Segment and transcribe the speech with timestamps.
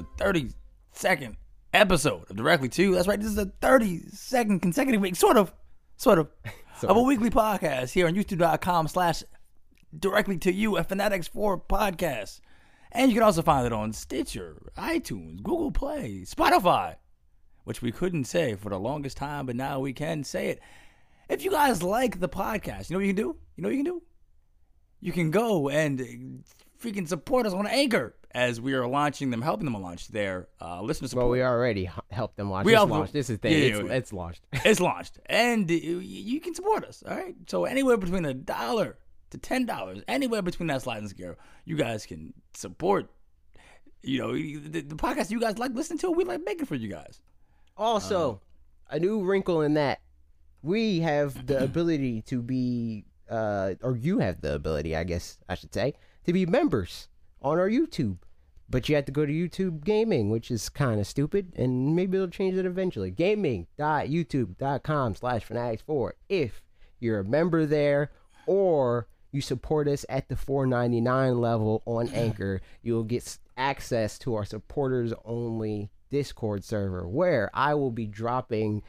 [0.00, 0.52] the
[0.94, 1.36] 32nd
[1.72, 2.94] episode of Directly to.
[2.94, 5.52] That's right, this is the 32nd consecutive week, sort of,
[5.96, 6.28] sort of,
[6.82, 9.22] of a weekly podcast here on youtube.com slash
[9.96, 12.40] directly to you, a Fanatics 4 podcast.
[12.92, 16.96] And you can also find it on Stitcher, iTunes, Google Play, Spotify,
[17.64, 20.60] which we couldn't say for the longest time, but now we can say it.
[21.28, 23.36] If you guys like the podcast, you know what you can do?
[23.56, 24.02] You know what you can do?
[25.00, 26.44] You can go and
[26.80, 30.80] freaking support us on Anchor as we are launching them, helping them launch their uh,
[30.82, 31.26] listener support.
[31.26, 32.66] Well, we already h- helped them launch.
[32.66, 33.12] We it's launched.
[33.12, 33.50] This is the.
[33.50, 34.42] Yeah, it's, yeah, it's launched.
[34.52, 37.02] it's launched, and uh, you can support us.
[37.06, 38.98] All right, so anywhere between a dollar
[39.30, 43.10] to ten dollars, anywhere between that sliding scale, you guys can support.
[44.02, 46.10] You know the, the podcast you guys like listening to.
[46.10, 47.20] We like making for you guys.
[47.76, 48.40] Also,
[48.90, 50.00] a new wrinkle in that
[50.62, 55.54] we have the ability to be, uh, or you have the ability, I guess I
[55.54, 55.94] should say,
[56.24, 57.08] to be members
[57.42, 58.18] on our YouTube.
[58.68, 62.16] But you have to go to YouTube Gaming, which is kind of stupid, and maybe
[62.16, 63.10] it'll change it eventually.
[63.10, 66.62] Gaming.youtube.com slash fanatics4 if
[67.00, 68.12] you're a member there
[68.46, 74.44] or you support us at the 4.99 level on Anchor, you'll get access to our
[74.44, 78.82] supporters only Discord server where I will be dropping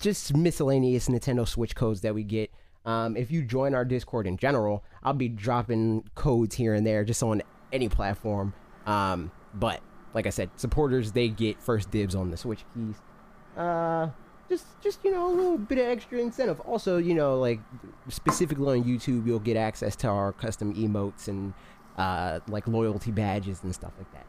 [0.00, 2.50] just miscellaneous Nintendo Switch codes that we get.
[2.86, 7.04] Um, if you join our Discord in general, I'll be dropping codes here and there
[7.04, 7.42] just on
[7.72, 8.54] any platform.
[8.86, 9.80] Um, but
[10.14, 12.94] like I said, supporters they get first dibs on the Switch keys.
[13.56, 14.10] Uh,
[14.48, 16.60] just just you know a little bit of extra incentive.
[16.60, 17.58] Also, you know like
[18.08, 21.52] specifically on YouTube, you'll get access to our custom emotes and
[21.98, 24.26] uh, like loyalty badges and stuff like that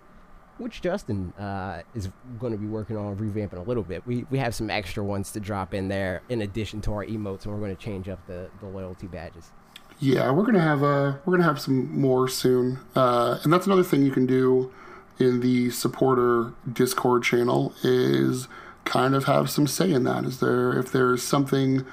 [0.57, 4.05] which Justin uh, is going to be working on revamping a little bit.
[4.05, 7.45] We we have some extra ones to drop in there in addition to our emotes,
[7.45, 9.51] and we're going to change up the, the loyalty badges.
[9.99, 13.83] Yeah, we're gonna have uh we're gonna have some more soon, uh, and that's another
[13.83, 14.71] thing you can do
[15.17, 18.47] in the supporter Discord channel is
[18.85, 20.23] kind of have some say in that.
[20.23, 21.83] Is there if there's something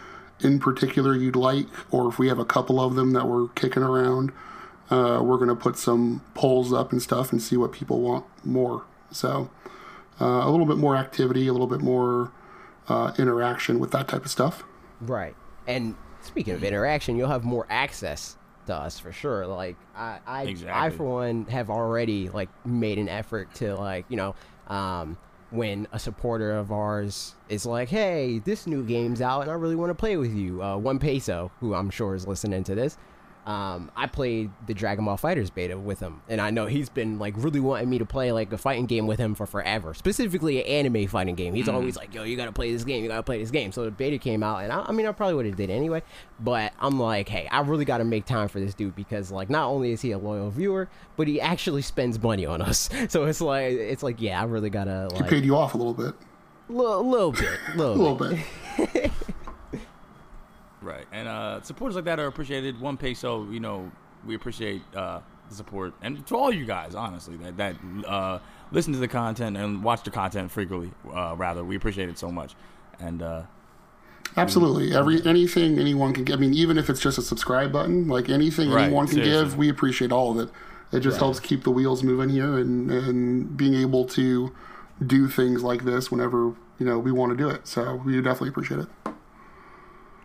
[0.41, 3.82] in particular you'd like, or if we have a couple of them that we're kicking
[3.82, 4.32] around,
[4.90, 8.84] uh, we're gonna put some polls up and stuff and see what people want more.
[9.10, 9.50] So
[10.20, 12.32] uh, a little bit more activity, a little bit more
[12.88, 14.64] uh, interaction with that type of stuff.
[15.00, 15.34] Right.
[15.66, 18.36] And speaking of interaction, you'll have more access
[18.66, 19.46] to us for sure.
[19.46, 24.16] Like I, I, I for one have already like made an effort to like you
[24.16, 24.34] know,
[24.68, 25.16] um,
[25.50, 29.76] when a supporter of ours is like, "Hey, this new game's out, and I really
[29.76, 32.96] want to play with you." Uh, One Peso, who I'm sure is listening to this.
[33.47, 37.19] Um, I played the Dragon Ball FighterZ beta with him, and I know he's been
[37.19, 39.93] like really wanting me to play like a fighting game with him for forever.
[39.93, 41.53] Specifically, an anime fighting game.
[41.55, 43.03] He's always like, "Yo, you gotta play this game.
[43.03, 45.12] You gotta play this game." So the beta came out, and I, I mean, I
[45.12, 46.03] probably would have did anyway.
[46.41, 49.49] But I'm like, hey, I really got to make time for this dude because like,
[49.50, 52.88] not only is he a loyal viewer, but he actually spends money on us.
[53.09, 55.76] So it's like, it's like, yeah, I really gotta He like paid you off a
[55.76, 56.15] little bit,
[56.69, 58.38] a little bit, a little little bit.
[58.93, 59.12] bit.
[60.84, 62.78] Right, and uh, supporters like that are appreciated.
[62.80, 63.90] One peso, you know,
[64.26, 68.38] we appreciate uh, the support, and to all you guys, honestly, that that uh,
[68.70, 70.90] listen to the content and watch the content frequently.
[71.10, 72.54] Uh, rather, we appreciate it so much,
[73.00, 73.42] and uh,
[74.36, 74.94] Absolutely.
[74.94, 76.36] Every anything anyone can give.
[76.36, 79.44] I mean, even if it's just a subscribe button, like anything Right, anyone can seriously.
[79.44, 80.52] give, we appreciate all of it.
[80.92, 84.54] It just helps keep the wheels moving here and and being able to
[85.04, 87.66] do things like this whenever you know we want to do it.
[87.66, 89.13] So we definitely appreciate it.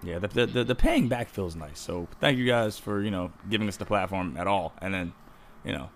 [0.03, 1.79] Yeah, the, the the the paying back feels nice.
[1.79, 5.13] So thank you guys for you know giving us the platform at all, and then
[5.63, 5.89] you know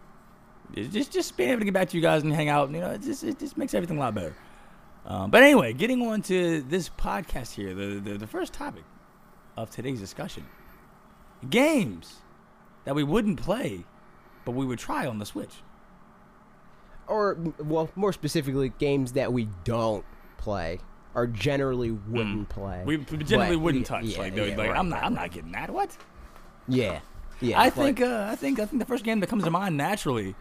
[0.75, 2.71] just just being able to get back to you guys and hang out.
[2.71, 4.35] You know, it just it just makes everything a lot better.
[5.05, 8.83] Um, but anyway, getting on to this podcast here, the, the the first topic
[9.55, 10.45] of today's discussion:
[11.49, 12.21] games
[12.85, 13.85] that we wouldn't play,
[14.45, 15.55] but we would try on the Switch.
[17.07, 20.05] Or well, more specifically, games that we don't
[20.37, 20.79] play
[21.15, 22.83] or generally wouldn't play.
[22.83, 22.85] Mm.
[22.85, 24.05] We generally But- wouldn't yeah, touch.
[24.05, 25.69] yeah, like, yeah, like right, I'm not, right, I'm not getting that.
[25.69, 25.95] What?
[26.67, 26.99] Yeah,
[27.41, 27.59] yeah.
[27.59, 29.77] I like- think, uh, I think, I think the first game that comes to mind
[29.77, 30.35] naturally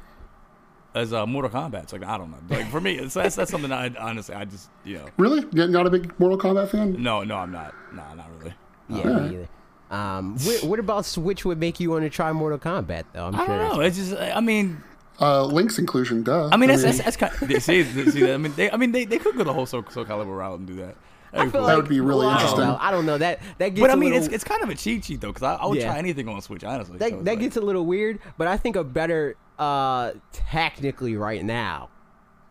[0.95, 1.85] is uh, Mortal Kombat.
[1.85, 2.39] It's like I don't know.
[2.49, 5.69] Like for me, it's, that's that's something I honestly, I just you know, Really, You're
[5.69, 7.03] not a big Mortal Kombat fan?
[7.03, 7.75] no, no, I'm not.
[7.95, 8.55] Nah, not really.
[8.89, 9.49] yeah, me either.
[9.91, 13.27] Um, what, what about Switch would make you want to try Mortal Kombat though?
[13.27, 13.59] I'm I sure.
[13.59, 13.81] don't know.
[13.83, 14.83] It's just, I mean,
[15.21, 16.49] Uh, Link's inclusion, duh.
[16.51, 17.33] I mean, that's that's, that's kind.
[17.33, 19.85] Of, see, see, I mean, they, I mean, they, they could go the whole Soul,
[19.91, 20.97] Soul Calibur route and do that.
[21.33, 21.67] That'd be feel cool.
[21.69, 22.65] That would be really well, I don't interesting.
[22.69, 22.79] know.
[22.81, 23.81] I don't know that that gets.
[23.81, 25.67] but I mean, little, it's, it's kind of a cheat sheet though, because I, I
[25.67, 25.87] would Yeah.
[25.87, 26.99] try anything on Switch, honestly.
[26.99, 28.19] that, So that like- gets a little weird.
[28.37, 31.89] But I think a better, uh, technically right now,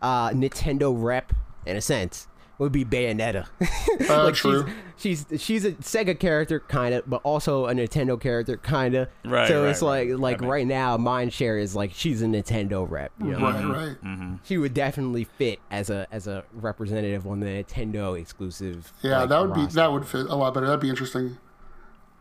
[0.02, 1.34] uh, Nintendo rep
[1.66, 2.28] in a sense
[2.62, 3.48] would be Bayonetta.
[4.10, 4.66] Uh, like true.
[4.98, 9.08] she's she's she's a Sega character kind of, but also a Nintendo character kind of.
[9.24, 10.10] Right, So right, it's right.
[10.10, 13.12] like like That right now, Mindshare is like she's a Nintendo rep.
[13.20, 13.40] You know?
[13.40, 14.04] Right, right.
[14.04, 14.36] Mm-hmm.
[14.44, 18.92] She would definitely fit as a as a representative on the Nintendo exclusive.
[19.02, 20.66] Yeah, like, that would be that would fit a lot better.
[20.66, 21.38] That'd be interesting.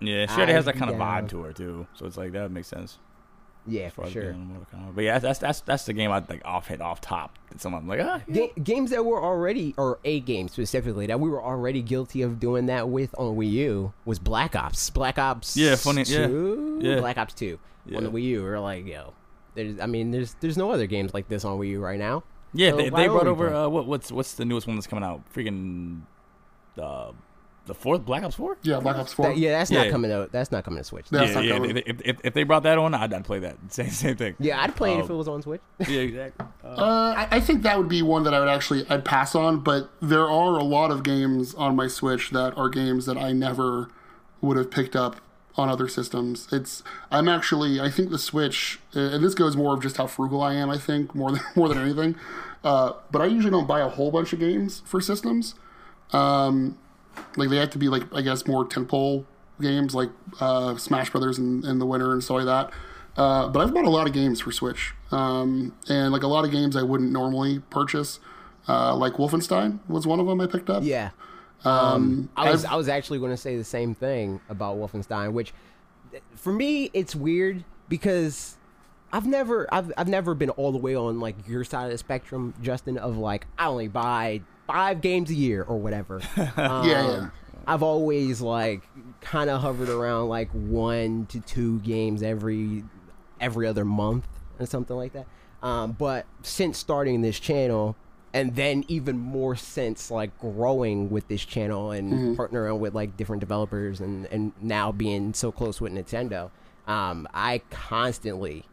[0.00, 1.86] Yeah, she already has that kind be of vibe to her too.
[1.94, 2.98] So it's like that would make sense.
[3.66, 4.34] Yeah, for sure.
[4.94, 7.38] But yeah, that's that's that's the game I like off hit off top.
[7.58, 8.46] Someone like ah, yeah.
[8.46, 12.40] Ga- games that were already, or a game specifically that we were already guilty of
[12.40, 14.90] doing that with on Wii U was Black Ops.
[14.90, 15.56] Black Ops.
[15.56, 16.78] Yeah, funny- yeah, 2?
[16.82, 17.00] yeah.
[17.00, 17.58] Black Ops Two
[17.94, 18.42] on the Wii U.
[18.42, 19.12] We are like, yo,
[19.54, 22.22] there's, I mean, there's, there's no other games like this on Wii U right now.
[22.52, 25.04] Yeah, So they, they brought over uh, what what's what's the newest one that's coming
[25.04, 25.22] out?
[25.34, 26.00] Freaking
[26.80, 27.12] uh,
[27.66, 28.56] the fourth Black Ops Four.
[28.62, 29.26] Yeah, Black Ops Four.
[29.28, 29.92] That- yeah, that's not Yeah.
[29.92, 30.32] coming out.
[30.32, 31.08] That's not coming to Switch.
[31.10, 31.54] That's yeah, not yeah.
[31.54, 31.76] coming.
[31.76, 33.56] If, if, if, if they brought that on, I'd, I'd play that.
[33.68, 34.34] Same same thing.
[34.40, 35.14] Yeah, I'd play it if Oh.
[35.14, 35.60] it was on Switch.
[35.88, 36.46] yeah, exactly.
[36.64, 39.34] Uh, Uh, I, I think that would be one that I would actually I'd pass
[39.34, 39.60] on.
[39.60, 43.32] But there are a lot of games on my Switch that are games that I
[43.32, 43.88] never
[44.40, 45.20] would have picked up
[45.56, 46.48] on other systems.
[46.52, 50.06] It's I'm actually I think the Switch, uh, and this goes more of just how
[50.06, 50.70] frugal I am.
[50.70, 52.16] I think more than more than anything.
[52.64, 55.54] Uh, but I usually don't buy a whole bunch of games for systems.
[56.12, 56.76] Um,
[57.36, 59.24] like they have to be like I guess more tentpole
[59.60, 60.10] games like
[60.40, 62.70] uh, Smash Brothers in, in the winter and stuff like that.
[63.16, 66.44] Uh, but I've bought a lot of games for Switch, um, and like a lot
[66.44, 68.20] of games I wouldn't normally purchase.
[68.68, 70.82] Uh, like Wolfenstein was one of them I picked up.
[70.84, 71.10] Yeah.
[71.64, 75.32] Um, I was I've- I was actually going to say the same thing about Wolfenstein,
[75.32, 75.52] which
[76.34, 78.56] for me it's weird because
[79.12, 81.98] I've never I've I've never been all the way on like your side of the
[81.98, 84.40] spectrum, Justin, of like I only buy
[84.72, 86.20] five games a year or whatever.
[86.56, 87.30] Um, yeah.
[87.66, 88.82] I've always like
[89.20, 92.84] kind of hovered around like one to two games every
[93.40, 94.26] every other month
[94.58, 95.26] or something like that.
[95.62, 97.96] Um, but since starting this channel,
[98.32, 103.40] and then even more since like growing with this channel and partnering with like different
[103.40, 106.50] developers and and now being so close with Nintendo,
[106.86, 108.64] um, I constantly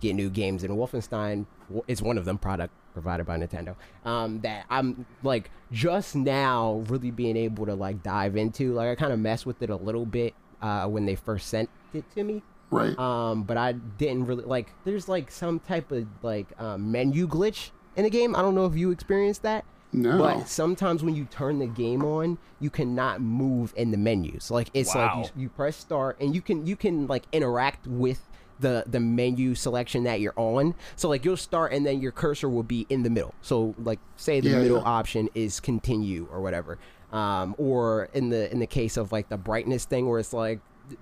[0.00, 1.46] get new games and Wolfenstein
[1.86, 7.10] is one of them product provided by Nintendo um, that I'm like just now really
[7.10, 10.06] being able to like dive into like I kind of messed with it a little
[10.06, 12.98] bit uh, when they first sent it to me right.
[12.98, 17.70] um, but I didn't really like there's like some type of like um, menu glitch
[17.96, 20.18] in the game I don't know if you experienced that No.
[20.18, 24.50] but sometimes when you turn the game on, you cannot move in the menus.
[24.50, 25.18] Like it's Wow.
[25.22, 28.20] like you, you press start and you can you can like interact with
[28.60, 30.74] the the menu selection that you're on.
[30.96, 33.34] So like you'll start and then your cursor will be in the middle.
[33.42, 34.84] So like say the Yeah, middle yeah.
[34.84, 36.78] option is continue or whatever.
[37.12, 40.60] Um, or in the in the case of like the brightness thing where it's like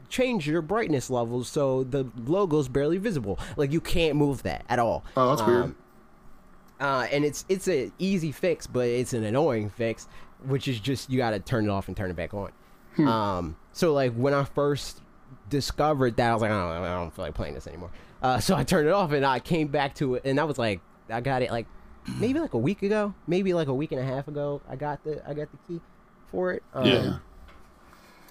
[0.08, 3.38] change your brightness levels so the logo's barely visible.
[3.56, 5.04] Like you can't move that at all.
[5.16, 5.64] oh, that's weird.
[5.64, 5.76] Um,
[6.80, 10.06] uh, and it's it's an easy fix, but it's an annoying fix,
[10.46, 12.52] which is just you got to turn it off and turn it back on.
[12.98, 15.00] Um, so like when I first
[15.48, 17.90] discovered that, I was like, I don't, I don't feel like playing this anymore.
[18.22, 20.58] Uh, so I turned it off and I came back to it, and I was
[20.58, 21.66] like, I got it like
[22.18, 24.60] maybe like a week ago, maybe like a week and a half ago.
[24.68, 25.80] I got the I got the key
[26.30, 26.62] for it.
[26.74, 27.20] Um,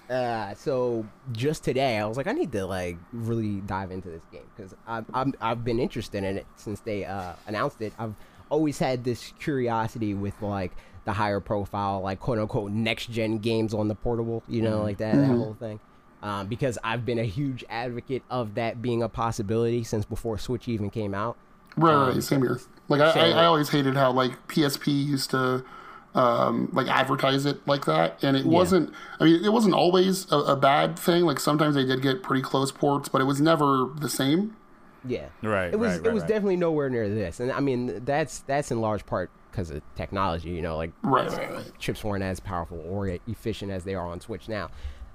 [0.08, 0.14] yeah.
[0.14, 4.24] uh, so just today, I was like, I need to like really dive into this
[4.30, 7.92] game because I've I'm, I've been interested in it since they uh, announced it.
[7.98, 8.14] I've
[8.50, 10.72] always had this curiosity with like
[11.04, 14.98] the higher profile, like quote unquote next gen games on the portable, you know, like
[14.98, 15.80] that, that whole thing.
[16.22, 20.66] Um, because I've been a huge advocate of that being a possibility since before Switch
[20.68, 21.36] even came out.
[21.76, 22.58] Right, Um, right, same here.
[22.88, 25.64] Like I, so- I, I always hated how like PSP used to
[26.14, 28.92] um, like advertise it like that, and it wasn't.
[29.20, 31.22] I mean, it wasn't always a, a bad thing.
[31.24, 34.56] Like sometimes they did get pretty close ports, but it was never the same.
[35.04, 36.28] Yeah, Right, It was right, it was right.
[36.28, 40.50] definitely nowhere near this, and I mean that's that's in large part because of technology.
[40.50, 41.78] You know, like Right, right, right.
[41.78, 44.70] chips weren't as powerful or efficient as they are on Switch now.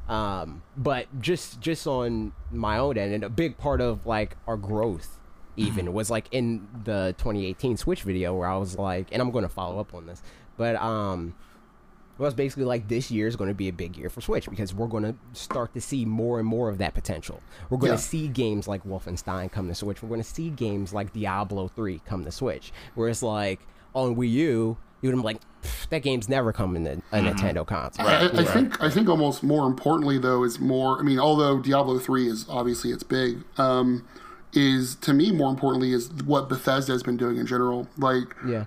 [0.08, 4.58] Um, but just just on my own end, and a big part of like our
[4.58, 5.20] growth
[5.56, 9.44] even was like in the 2018 Switch video where I was like, and I'm going
[9.44, 10.22] to follow up on this,
[10.58, 11.36] but um,
[12.18, 14.50] it was basically like this year is going to be a big year for Switch
[14.50, 17.42] because we're going to start to see more and more of that potential.
[17.70, 20.04] We're going to see games like Wolfenstein come to Switch.
[20.04, 22.72] We're going to see games like Diablo 3 come to Switch.
[22.94, 23.62] Where it's like
[23.96, 25.42] on Wii U, you would be like,
[25.90, 28.08] that game's never coming to a Nintendo console.
[28.08, 31.00] I, I think I think almost more importantly though is more.
[31.00, 33.44] I mean, although Diablo three is obviously it's big.
[33.58, 34.08] Um,
[34.54, 37.88] is to me more importantly is what Bethesda has been doing in general.
[37.98, 38.66] Like Yeah.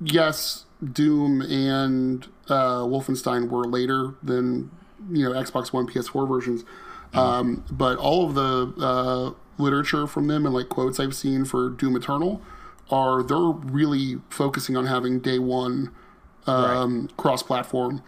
[0.00, 4.70] yes, Doom and uh, Wolfenstein were later than
[5.10, 6.64] you know Xbox One, PS4 versions,
[7.14, 11.68] um, but all of the uh, literature from them and like quotes I've seen for
[11.70, 12.40] Doom Eternal
[12.90, 15.92] are they're really focusing on having day one
[16.46, 18.02] um, cross-platform.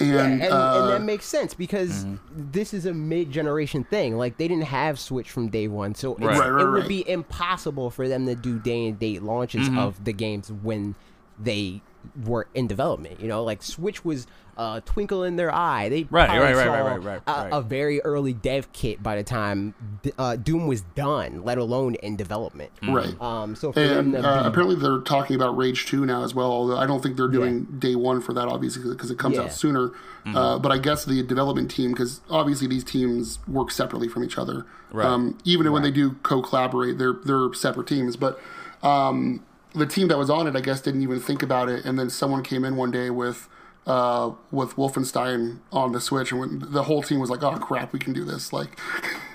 [0.00, 4.16] Yeah, And, and, uh, and that makes sense because this is a mid-generation thing.
[4.16, 6.38] Like they didn't have Switch from day one, so Right.
[6.38, 9.78] Right, right, it would be impossible for them to do day and date launches Mm-hmm.
[9.78, 10.94] of the games when
[11.38, 11.82] they
[12.24, 13.20] were in development.
[13.20, 15.88] You know, like Switch was a twinkle in their eye.
[15.88, 19.02] They Right, probably right, right, saw right, right, right, a, a very early dev kit
[19.02, 19.74] by the time
[20.18, 22.70] uh, Doom was done, let alone in development.
[22.82, 23.18] right.
[23.20, 26.34] Um, so for And to uh, be apparently they're talking about Rage 2 now as
[26.34, 29.36] well, although I don't think they're doing day one for that, obviously, because it comes
[29.36, 29.42] Yeah.
[29.44, 29.88] out sooner.
[29.88, 30.36] Mm-hmm.
[30.36, 34.38] Uh, but I guess the development team, because obviously these teams work separately from each
[34.38, 34.66] other.
[34.92, 35.06] Right.
[35.06, 38.16] Um, even when they do co-collaborate, they're they're separate teams.
[38.16, 38.38] But
[38.82, 39.44] um,
[39.74, 41.84] the team that was on it, I guess, didn't even think about it.
[41.84, 43.48] And then someone came in one day with
[43.86, 47.92] uh, with Wolfenstein on the Switch, and when, the whole team was like, "Oh crap,
[47.92, 48.78] we can do this!" Like,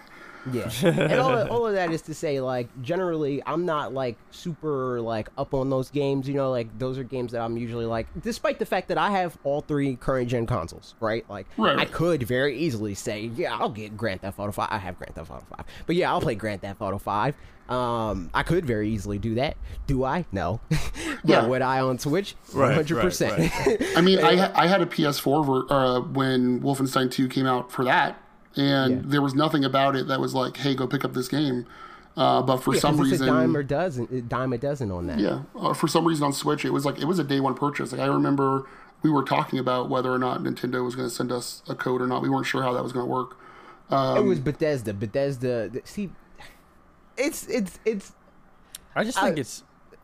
[0.53, 4.17] Yeah, and all of, all of that is to say, like, generally, I'm not like
[4.31, 6.27] super like up on those games.
[6.27, 9.11] You know, like those are games that I'm usually like, despite the fact that I
[9.11, 11.25] have all three current gen consoles, right?
[11.29, 14.69] Like, Right, I could very easily say, yeah, I'll get Grand Theft Auto Five.
[14.71, 17.35] I have Grand Theft Auto Five, but yeah, I'll play Grand Theft Auto Five.
[17.69, 19.57] Um, I could very easily do that.
[19.87, 20.25] Do I?
[20.31, 20.61] No.
[20.69, 20.79] but
[21.25, 21.45] Yeah.
[21.47, 22.33] would I on Switch?
[22.53, 23.51] Right, One hundred percent.
[23.97, 27.83] I mean, I I had a PS4 ver- uh, when Wolfenstein 2 came out for
[27.83, 28.21] that,
[28.57, 29.01] and Yeah.
[29.05, 31.65] there was nothing about it that was like, "Hey, go pick up this game."
[32.17, 35.19] Uh, but for some it's reason, a dime or dozen, dime a dozen on that.
[35.19, 37.53] yeah, uh, for some reason on Switch, it was like it was a day one
[37.53, 37.91] purchase.
[37.91, 38.65] Like I remember
[39.03, 42.01] we were talking about whether or not Nintendo was going to send us a code
[42.01, 42.23] or not.
[42.23, 43.37] We weren't sure how that was going to work.
[43.91, 44.93] it Um, was Bethesda.
[44.95, 45.69] Bethesda.
[45.85, 46.09] See,
[47.15, 48.13] it's it's it's
[48.95, 49.63] I just think it's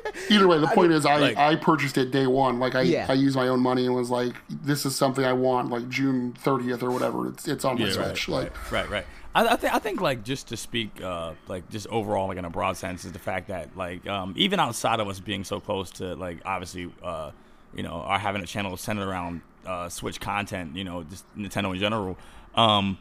[0.30, 2.58] Either way, the point is, I, like- I purchased it day one.
[2.58, 3.06] Like I, Yeah.
[3.08, 6.32] I used my own money and was like, "This is something I want." Like June
[6.38, 7.28] thirtieth or whatever.
[7.28, 8.28] It's it's on my Yeah, Switch.
[8.28, 9.06] right, like right, right, right.
[9.34, 12.44] I, I think I think like just to speak uh, like just overall like in
[12.44, 15.58] a broad sense is the fact that like um, even outside of us being so
[15.60, 17.30] close to like obviously uh,
[17.74, 21.72] you know are having a channel centered around uh, Switch content you know just Nintendo
[21.72, 22.18] in general
[22.54, 22.98] um,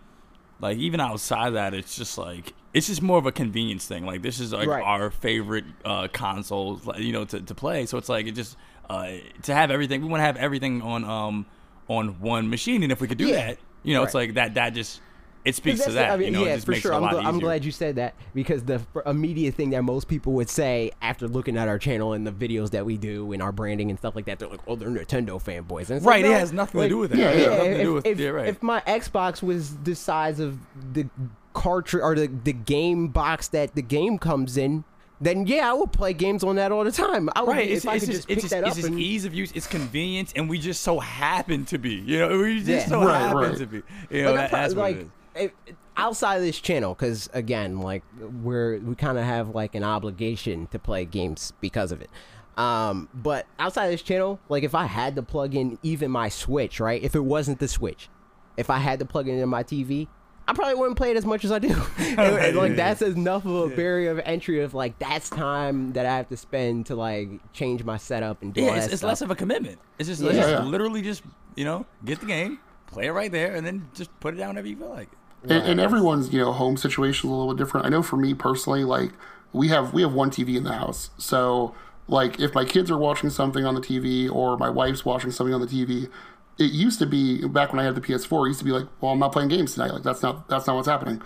[0.61, 4.05] like even outside of that it's just like it's just more of a convenience thing
[4.05, 4.83] like this is like Right.
[4.83, 8.55] our favorite uh, consoles you know to, to play so it's like it just
[8.89, 9.11] uh,
[9.43, 11.45] to have everything we want to have everything on um
[11.87, 13.47] on one machine and if we could do Yeah.
[13.47, 15.01] that you know it's like that that just
[15.43, 16.93] it speaks to that the- I mean, you know yeah, for sure.
[16.93, 20.33] I'm, gl- I'm glad you said that because the f- immediate thing that most people
[20.33, 23.51] would say after looking at our channel and the videos that we do and our
[23.51, 26.39] branding and stuff like that, they're like, "Oh, they're Nintendo fanboys." And right like, it
[26.39, 27.57] has nothing like, to do with that Yeah, yeah.
[27.75, 30.59] to do if, with if, yeah right if my Xbox was the size of
[30.93, 31.07] the
[31.53, 34.83] cartridge or the, the game box that the game comes in,
[35.19, 37.29] then yeah, I would play games on that all the time.
[37.35, 38.71] I would, Right, if it's, I it's could just, just pick it's just, that it's
[38.71, 41.95] up just and ease of use, it's convenience, and we just so happen to be,
[41.95, 42.85] you know, we just Yeah.
[42.87, 43.57] so Right, happen right.
[43.57, 45.51] to be, you know, like, that, that's what like it is.
[45.67, 48.01] if- outside of this channel because again like
[48.41, 52.09] we're we kind of have like an obligation to play games because of it
[52.57, 56.29] um but outside of this channel like if i had to plug in even my
[56.29, 58.07] switch right if it wasn't the switch
[58.55, 60.07] if i had to plug it into my tv
[60.47, 61.69] I probably wouldn't play it as much as I do.
[61.99, 62.75] And, and, like Yeah.
[62.75, 66.37] that's enough of a barrier of entry of like that's time that I have to
[66.37, 69.31] spend to like change my setup and do all Yeah, that it's, it's less of
[69.31, 69.79] a commitment.
[69.99, 70.29] It's just, Yeah.
[70.29, 70.63] it's just Yeah.
[70.63, 71.23] literally just,
[71.55, 74.49] you know, get the game, play it right there, and then just put it down
[74.49, 75.09] whenever you feel like
[75.43, 75.51] it.
[75.51, 77.85] and, and everyone's you know home situation is a little bit different.
[77.85, 79.11] I know for me personally, like
[79.53, 81.73] we have we have one TV in the house, so
[82.07, 85.53] like if my kids are watching something on the TV or my wife's watching something
[85.53, 86.09] on the TV,
[86.57, 88.45] it used to be back when I had the PS4.
[88.45, 89.91] It used to be like, well, I'm not playing games tonight.
[89.91, 91.21] Like that's not that's not what's happening.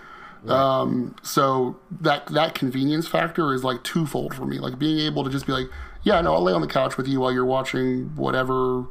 [0.48, 4.58] Um, so that that convenience factor is like twofold for me.
[4.58, 5.66] Like being able to just be like,
[6.02, 8.86] yeah, no, I'll lay on the couch with you while you're watching whatever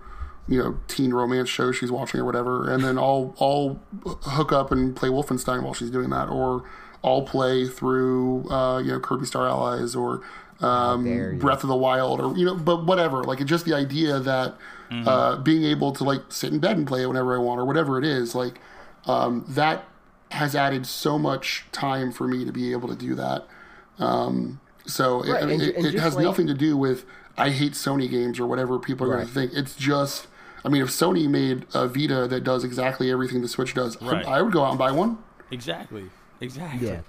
[0.47, 3.81] you know teen romance show she's watching or whatever, and then I'll I'll
[4.23, 6.63] hook up and play Wolfenstein while she's doing that, or
[7.03, 10.21] I'll play through uh, you know Kirby Star Allies or
[10.59, 11.05] um.
[11.37, 13.23] Breath of the Wild or you know, but whatever.
[13.23, 14.55] Like it's just the idea that
[14.91, 17.65] uh, being able to like sit in bed and play it whenever I want or
[17.65, 18.59] whatever it is, like
[19.05, 19.85] um, that
[20.31, 23.45] has added so much time for me to be able to do that.
[23.99, 26.75] Um, so it- Right, I mean, and it, and it has like- nothing to do
[26.77, 27.05] with
[27.37, 29.51] I hate Sony games or whatever people are going to think.
[29.53, 30.27] It's just,
[30.63, 34.05] I mean, if Sony made a Vita that does exactly everything the Switch does, I-
[34.11, 34.25] Right.
[34.25, 35.17] I, would go out and buy one.
[35.51, 36.05] Exactly,
[36.41, 36.87] exactly.
[36.87, 37.01] Yeah.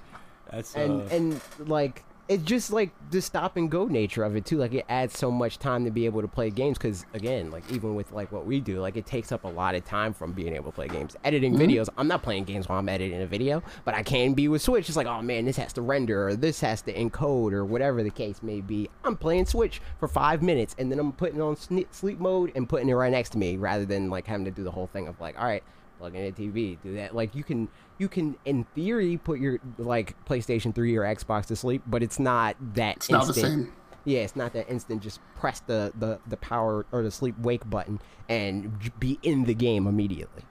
[0.50, 4.44] That's uh, and and like it's just like the stop and go nature of it
[4.44, 4.58] too.
[4.58, 7.70] Like it adds so much time to be able to play games because again like
[7.70, 10.32] even with like what we do like it takes up a lot of time from
[10.32, 11.16] being able to play games.
[11.24, 11.62] Editing mm-hmm.
[11.62, 14.62] videos i'm not playing games while i'm editing a video but i can be with
[14.62, 14.88] switch.
[14.88, 18.02] It's like oh man this has to render or this has to encode or whatever
[18.02, 18.90] the case may be.
[19.04, 22.88] I'm playing switch for five minutes and then i'm putting on sleep mode and putting
[22.88, 25.20] it right next to me rather than like having to do the whole thing of
[25.20, 25.62] like all right
[25.98, 27.14] plug in a TV, do that.
[27.14, 31.56] Like you can you can in theory put your like PlayStation 3 or Xbox to
[31.56, 33.46] sleep, but it's not that It's not the instant.
[33.64, 33.72] same.
[34.04, 35.02] Yeah, it's not that instant.
[35.02, 39.54] Just press the the the power or the sleep wake button and be in the
[39.54, 40.42] game immediately.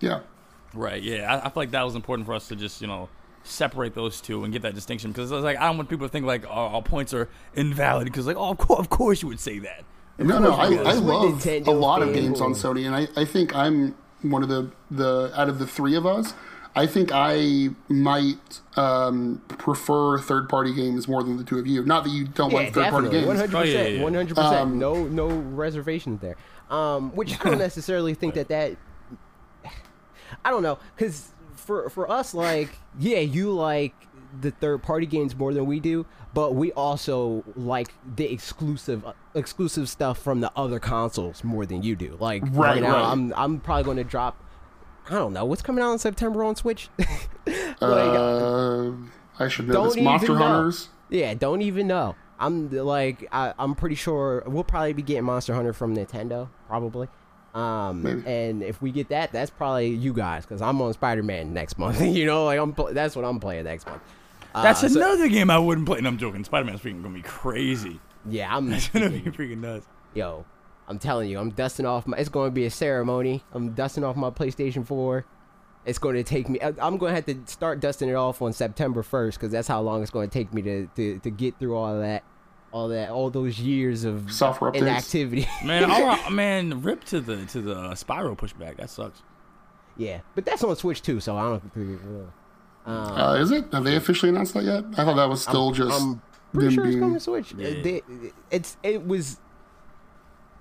[0.00, 0.20] Yeah.
[0.72, 1.02] Right.
[1.02, 1.32] Yeah.
[1.34, 3.08] I, I feel like that was important for us to just you know
[3.42, 6.12] separate those two and get that distinction because it's like I don't want people to
[6.12, 9.28] think like our, our points are invalid because like oh of course, of course you
[9.28, 9.84] would say that.
[10.18, 12.52] No, no, I, I love a lot of games on.
[12.52, 16.06] Sony, and I, I think I'm one of the, the out of the three of
[16.06, 16.34] us.
[16.76, 21.84] I think I might um, prefer third party games more than the two of you.
[21.84, 23.52] Not that you don't Yeah, like third party definitely, one games.
[23.52, 24.02] hundred Oh, yeah, percent, yeah.
[24.04, 24.74] one hundred percent.
[24.74, 26.36] No, no reservations there.
[26.70, 28.76] Um, which I don't necessarily think that that.
[30.44, 33.94] I don't know, because for for us, like, yeah, you like
[34.40, 39.88] the third party games more than we do, but we also like the exclusive exclusive
[39.88, 42.16] stuff from the other consoles more than you do.
[42.20, 43.12] Like right, Right, now, right.
[43.12, 44.42] I'm I'm probably going to drop.
[45.08, 46.88] I don't know what's coming out in September on Switch.
[46.98, 48.92] like, Uh,
[49.38, 50.02] I should know don't this.
[50.04, 50.38] Monster know.
[50.38, 50.88] Hunters.
[51.08, 52.14] Yeah, don't even know.
[52.38, 57.08] I'm like, I, I'm pretty sure we'll probably be getting Monster Hunter from Nintendo, probably.
[57.54, 58.22] Um, Maybe.
[58.26, 61.78] and if we get that, that's probably you guys, because I'm on Spider Man next
[61.78, 62.00] month.
[62.02, 64.00] you know, like I'm, that's what I'm playing next month.
[64.54, 65.98] Uh, That's so- another game I wouldn't play.
[65.98, 66.44] And I'm joking.
[66.44, 68.00] Spider Man's freaking gonna be crazy.
[68.28, 68.72] yeah, I'm.
[68.72, 69.86] It's gonna be freaking nuts.
[70.14, 70.44] yo,
[70.88, 72.16] I'm telling you, I'm dusting off my.
[72.16, 73.44] It's going to be a ceremony.
[73.52, 75.24] I'm dusting off my PlayStation 4.
[75.86, 76.60] It's going to take me.
[76.60, 79.68] I- I'm going to have to start dusting it off on September 1st because that's
[79.68, 82.24] how long it's going to take me to, to to get through all that,
[82.72, 84.78] all that, all those years of Software updates.
[84.82, 85.46] inactivity.
[85.64, 88.76] Man, all right, man, rip to the to the Spyro pushback.
[88.78, 89.22] That sucks.
[89.96, 91.42] yeah, but that's on Switch too, so I
[91.74, 92.32] don't.
[92.84, 93.66] Think- Uh, is it?
[93.72, 94.84] Have they officially announced that yet?
[94.96, 96.20] I thought that was still just I'm
[96.52, 97.52] pretty them sure it's coming to Switch.
[97.56, 97.82] Yeah.
[97.82, 98.02] They-
[98.50, 99.38] it's it was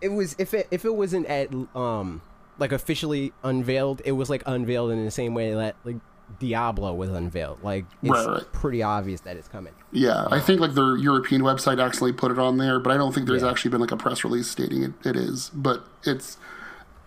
[0.01, 2.21] it was if it if it wasn't at um
[2.57, 5.97] like officially unveiled, it was like unveiled in the same way that like
[6.39, 7.57] Diablo was unveiled.
[7.63, 8.53] Like it's Right, right.
[8.53, 9.73] pretty obvious that it's coming.
[9.91, 13.13] Yeah, I think like their European website actually put it on there, but I don't
[13.15, 13.49] think there's Yeah.
[13.49, 15.49] actually been like a press release stating it, it is.
[15.55, 16.37] But it's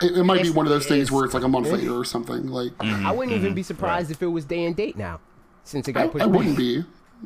[0.03, 2.05] it, it might be one of those things where it's like a month later or
[2.05, 2.47] something.
[2.47, 5.19] Like I wouldn't even be surprised if it was day and date now,
[5.63, 6.23] since it I, got pushed.
[6.23, 6.35] I back.
[6.37, 6.83] wouldn't be,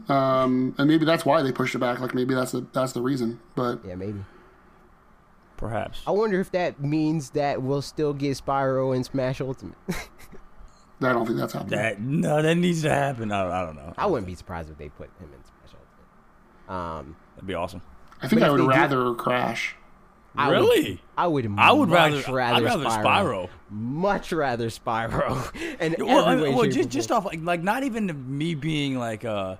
[0.09, 1.99] um, and maybe that's why they pushed it back.
[1.99, 3.39] Like maybe that's the that's the reason.
[3.55, 4.19] But Yeah, maybe.
[5.57, 6.01] Perhaps.
[6.05, 9.75] I wonder if that means that we'll still get Spyro and Smash Ultimate.
[11.01, 11.79] I don't think that's happening.
[11.79, 13.31] That no, that needs to happen.
[13.31, 13.93] I, I don't know.
[13.97, 15.81] I wouldn't be surprised if they put him in Smash
[16.67, 16.75] Ultimate.
[16.99, 17.81] Um, That'd be awesome.
[18.21, 19.75] I think But I would they do- rather Crash.
[20.35, 21.01] I would- Really?
[21.17, 21.51] I would.
[21.57, 22.33] I would much rather.
[22.33, 23.49] rather I'd rather Spyro.
[23.71, 25.51] Much rather Spyro.
[25.79, 28.99] and Well, I- every way, well, just just off like like not even me being
[28.99, 29.57] like a,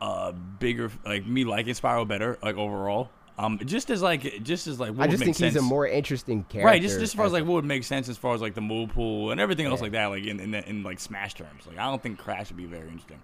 [0.00, 3.10] a bigger like me liking Spyro better like overall.
[3.38, 5.54] Um, just as like just as like what I would just think sense.
[5.54, 6.66] he's a more interesting character.
[6.66, 6.82] right.
[6.82, 8.60] Just just as far as like what would make sense as far as like the
[8.60, 11.64] move pool and everything else like that like in in, the, in like Smash terms.
[11.64, 13.22] Like I don't think Crash would be very interesting.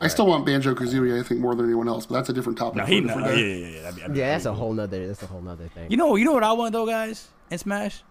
[0.00, 1.18] I still want Banjo Kazooie.
[1.18, 2.76] I think more than anyone else, but that's a different topic.
[2.76, 3.60] No, for he a no, different yeah, day.
[3.60, 3.80] yeah, yeah.
[3.82, 5.06] That'd be, that'd yeah, that's a whole nother.
[5.06, 5.90] That's a whole nother thing.
[5.90, 8.02] You know, you know what I want though, guys, in Smash.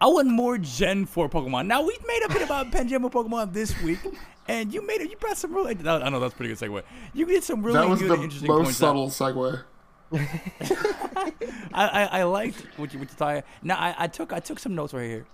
[0.00, 1.66] I want more Gen 4 Pokemon.
[1.66, 3.98] Now we made a bit about Pangemo Pokemon this week,
[4.46, 5.10] and you made it.
[5.10, 5.76] You brought some really.
[5.84, 6.82] I know that's a pretty good segue.
[7.14, 8.82] You did some really That was good, the interesting most points.
[8.82, 8.88] out.
[8.88, 9.62] subtle segue.
[10.12, 11.32] I,
[11.74, 13.44] I, I liked what you what you thought.
[13.62, 15.26] Now I, I took I took some notes right here.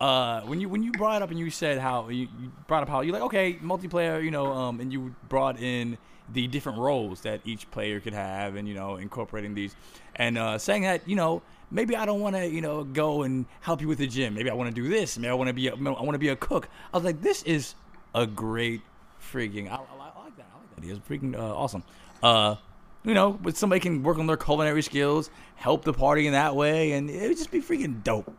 [0.00, 2.88] Uh, when you when you brought up and you said how you, you brought up
[2.88, 5.98] how you like okay multiplayer you know um and you brought in
[6.32, 9.74] the different roles that each player could have and you know incorporating these.
[10.16, 13.46] And uh, saying that you know maybe I don't want to you know go and
[13.60, 14.34] help you with the gym.
[14.34, 15.18] Maybe I want to do this.
[15.18, 16.68] Maybe I want to be a, I want to be a cook.
[16.92, 17.74] I was like this is
[18.14, 18.82] a great
[19.20, 20.46] freaking I, I, I like that.
[20.52, 21.82] I like that it's freaking uh, awesome.
[22.22, 22.56] Uh
[23.02, 26.54] you know, but somebody can work on their culinary skills, help the party in that
[26.54, 28.30] way, and it would just be freaking dope.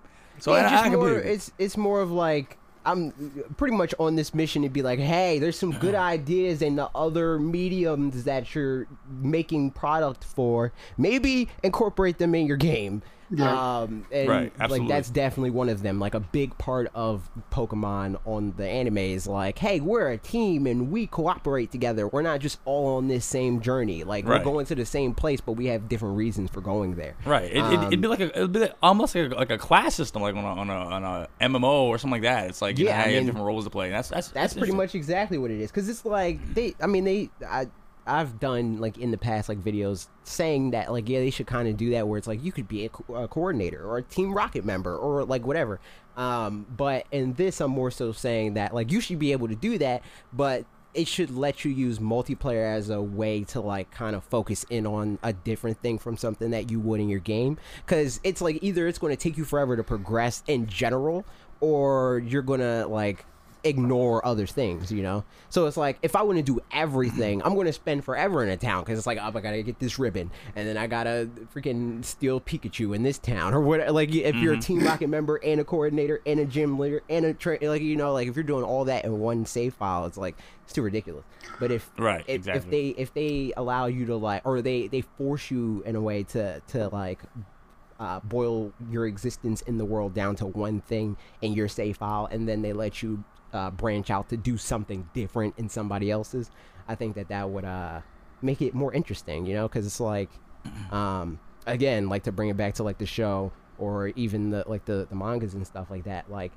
[0.42, 3.12] So Yeah, I, just I more, it's it's more of like I'm
[3.58, 6.90] pretty much on this mission to be like, hey, there's some good ideas in the
[6.96, 10.74] other mediums that you're making product for.
[10.98, 13.04] Maybe incorporate them in your game.
[13.34, 13.80] Yeah.
[13.82, 16.00] Um, and Right, like that's definitely one of them.
[16.00, 20.68] Like a big part of Pokemon on the anime is like, hey, we're a team
[20.68, 22.08] and we cooperate together.
[22.08, 24.04] We're not just all on this same journey.
[24.04, 24.40] Like Right.
[24.40, 27.16] we're going to the same place, but we have different reasons for going there.
[27.26, 27.46] Right.
[27.52, 29.96] It, it, it'd be like a, it'd be like, almost like a, like a class
[29.96, 32.50] system, like on a, on a on a MMO or something like that.
[32.50, 33.86] It's like you Yeah, know, I you have mean, different roles to play.
[33.88, 36.88] And that's that's that's pretty much exactly what it is because it's like they i
[36.88, 37.68] mean they i
[38.08, 41.68] i've done like in the past like videos saying that like yeah they should kind
[41.68, 44.04] of do that where it's like you could be a, co- a coordinator or a
[44.04, 45.80] team rocket member or like whatever.
[46.18, 49.56] Um but in this i'm more so saying that like you should be able to
[49.56, 54.16] do that but it should let you use multiplayer as a way to like kind
[54.16, 57.58] of focus in on a different thing from something that you would in your game.
[57.86, 61.26] Because it's like either it's going to take you forever to progress in general
[61.60, 63.26] or you're going to like
[63.64, 65.24] ignore other things, you know.
[65.50, 68.50] So it's like if I want to do everything, I'm going to spend forever in
[68.50, 71.30] a town because it's like, oh, I gotta get this ribbon, and then I gotta
[71.56, 73.94] freaking steal Pikachu in this town or what.
[73.94, 74.62] Like if you're a Mm-hmm.
[74.62, 77.96] Team Rocket member and a coordinator and a gym leader and a tra- like you
[77.96, 80.82] know, like if you're doing all that in one save file, it's like it's too
[80.82, 81.24] ridiculous.
[81.60, 82.60] But if Right, if, exactly.
[82.60, 86.02] if they if they allow you to like or they they force you in a
[86.02, 87.20] way to to like
[88.00, 92.28] uh, boil your existence in the world down to one thing in your save file,
[92.32, 96.52] and then they let you uh, branch out to do something different in somebody else's.
[96.88, 98.02] I think that that would uh,
[98.42, 100.30] make it more interesting, you know, because it's like,
[100.92, 104.86] um, again, like to bring it back to like the show or even the like
[104.86, 106.52] the, the mangas and stuff like that, like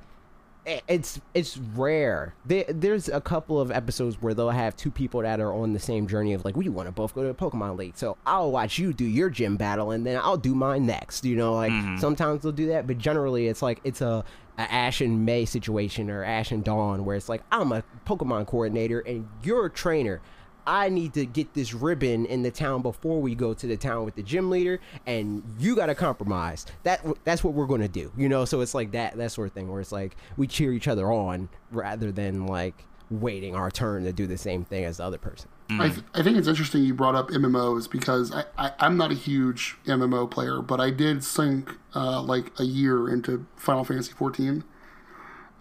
[0.66, 2.34] it's it's rare.
[2.46, 5.78] There, there's a couple of episodes where they'll have two people that are on the
[5.78, 8.50] same journey of like we want to both go to a Pokemon League, so I'll
[8.50, 11.24] watch you do your gym battle and then I'll do mine next.
[11.24, 14.24] You know, like sometimes they'll do that, but generally it's like it's a,
[14.58, 18.46] a Ash and May situation or Ash and Dawn where it's like I'm a Pokemon
[18.46, 20.20] coordinator and you're a trainer.
[20.66, 24.06] I need to get this ribbon in the town before we go to the town
[24.06, 26.64] with the gym leader, and you got to compromise.
[26.84, 28.46] That that's what we're to do, you know.
[28.46, 31.12] So it's like that that sort of thing where it's like we cheer each other
[31.12, 35.18] on rather than like waiting our turn to do the same thing as the other
[35.18, 35.50] person.
[35.70, 39.10] I, th- I think it's interesting you brought up MMOs because I, I, I'm not
[39.10, 44.12] a huge MMO player, but I did sink uh, like a year into Final Fantasy
[44.12, 44.62] 14.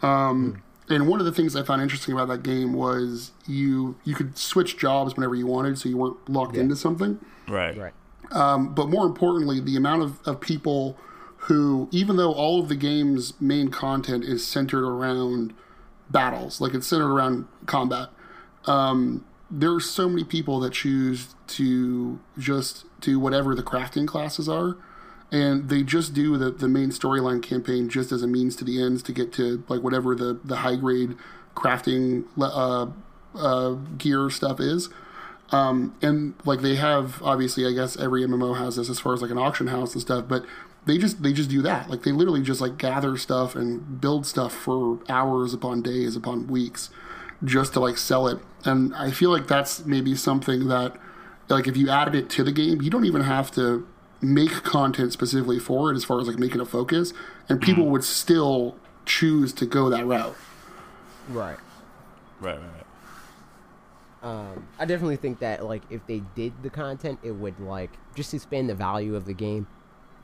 [0.02, 4.14] Um, And one of the things I found interesting about that game was you you
[4.16, 7.20] could switch jobs whenever you wanted, so you weren't locked into something.
[7.48, 7.78] Right.
[7.78, 7.94] Right.
[8.76, 10.98] but more importantly, the amount of, of people
[11.48, 15.54] who, even though all of the game's main content is centered around
[16.10, 18.10] battles, like it's centered around combat,
[18.66, 24.50] um, there are so many people that choose to just do whatever the crafting classes
[24.50, 24.78] are.
[25.32, 28.82] And they just do the, the main storyline campaign just as a means to the
[28.82, 31.16] ends to get to like whatever the, the high grade
[31.56, 32.88] crafting uh,
[33.36, 34.90] uh, gear stuff is.
[35.52, 39.30] And like they have obviously i guess every mmo has this as far as like
[39.30, 40.44] an auction house and stuff but
[40.86, 41.90] they just they just do that.
[41.90, 46.48] Like they literally just like gather stuff and build stuff for hours upon days upon
[46.48, 46.90] weeks
[47.44, 50.96] just to like sell it and i feel like that's maybe something that
[51.50, 53.88] like if you added it to the game you don't even have to
[54.22, 57.14] make content specifically for it as far as like making a focus
[57.50, 58.76] and people would still
[59.06, 60.36] choose to go that route
[61.30, 61.58] Right.
[62.40, 62.58] Right.
[62.58, 62.62] Right.
[62.62, 62.84] right.
[64.24, 68.34] Um, I definitely think that like if they did the content, it would like just
[68.34, 69.68] expand the value of the game.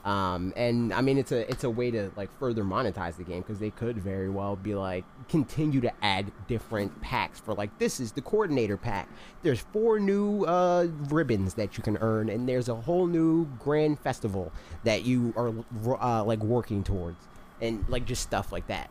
[0.09, 3.41] Um, and I mean, it's a it's a way to like further monetize the game
[3.41, 7.99] because they could very well be like continue to add different packs for like this
[7.99, 9.07] is the coordinator pack.
[9.43, 13.99] There's four new uh, ribbons that you can earn, and there's a whole new grand
[13.99, 14.51] festival
[14.83, 15.53] that you are
[16.01, 17.27] uh, like working towards,
[17.61, 18.89] and like just stuff like that.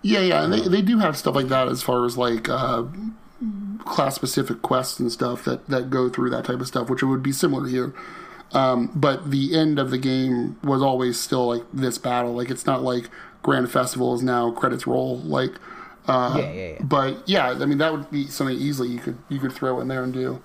[0.00, 2.84] Yeah, yeah, and they, they do have stuff like that as far as like uh,
[3.84, 7.22] class specific quests and stuff that, that go through that type of stuff, which would
[7.22, 7.92] be similar here.
[8.52, 12.32] Um, but the end of the game was always still like this battle.
[12.34, 13.10] Like it's not like
[13.42, 15.18] Grand Festival is now credits roll.
[15.18, 15.52] Like,
[16.06, 16.82] uh, Yeah, yeah, yeah.
[16.82, 19.88] but yeah, I mean that would be something easily you could you could throw in
[19.88, 20.40] there and do.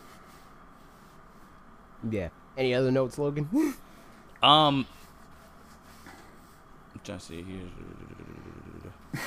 [2.10, 2.30] Yeah.
[2.58, 3.76] Any other notes, Logan?
[4.44, 4.88] Um,
[7.04, 7.70] just see here.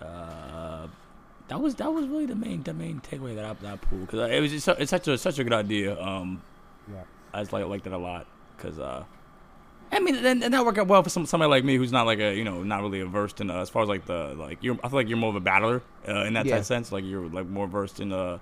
[0.00, 0.86] Uh,
[1.48, 4.02] that was that was really the main the main takeaway that I, that I pulled
[4.06, 6.00] because it was just it's such a such a good idea.
[6.00, 6.40] Um,
[6.92, 7.02] Yeah.
[7.32, 9.04] I just like liked it a lot because uh,
[9.90, 12.06] I mean, and, and that worked out well for some somebody like me who's not
[12.06, 14.58] like a you know not really versed in uh, as far as like the like
[14.62, 16.56] you're I feel like you're more of a battler uh, in that Yeah.
[16.56, 18.38] type sense like you're like more versed in uh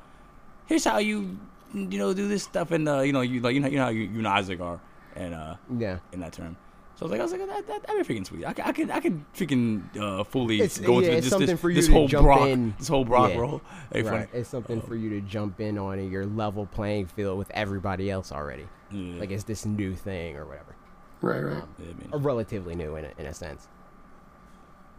[0.66, 1.38] here's how you
[1.74, 3.84] you know do this stuff and uh you know you like you know you know
[3.84, 4.80] how you, you and Isaac are
[5.14, 5.98] and uh yeah.
[6.12, 6.56] in that term.
[6.96, 8.46] So I was like, I was like, that, that, that'd be freaking sweet.
[8.46, 11.30] I, could- I could, I could freaking uh, fully It's- go into yeah, this, this,
[11.30, 12.74] something this, for you this to whole jump Brock, in.
[12.78, 13.38] this whole Brock Yeah.
[13.40, 13.60] role.
[13.92, 14.16] Hey, funny.
[14.16, 14.28] Right.
[14.32, 18.10] It's something for you to jump in on in your level playing field with everybody
[18.10, 18.66] else already.
[18.90, 19.20] Yeah.
[19.20, 20.74] Like it's this new thing or whatever.
[21.20, 21.64] Right, right.
[21.78, 22.08] Yeah, I mean.
[22.12, 23.68] Or relatively new in a, in a sense.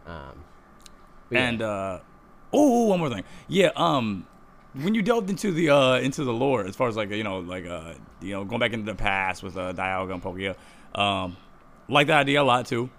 [0.06, 0.44] Um,
[1.28, 1.48] but yeah.
[1.48, 1.98] And uh,
[2.52, 3.24] oh, one more thing.
[3.48, 4.26] Yeah, um,
[4.74, 7.40] when you delved into the uh into the lore, as far as like you know,
[7.40, 10.54] like uh, you know, going back into the past with uh, Dialga and Palkia,
[11.00, 11.36] um,
[11.88, 12.90] like that idea a lot too.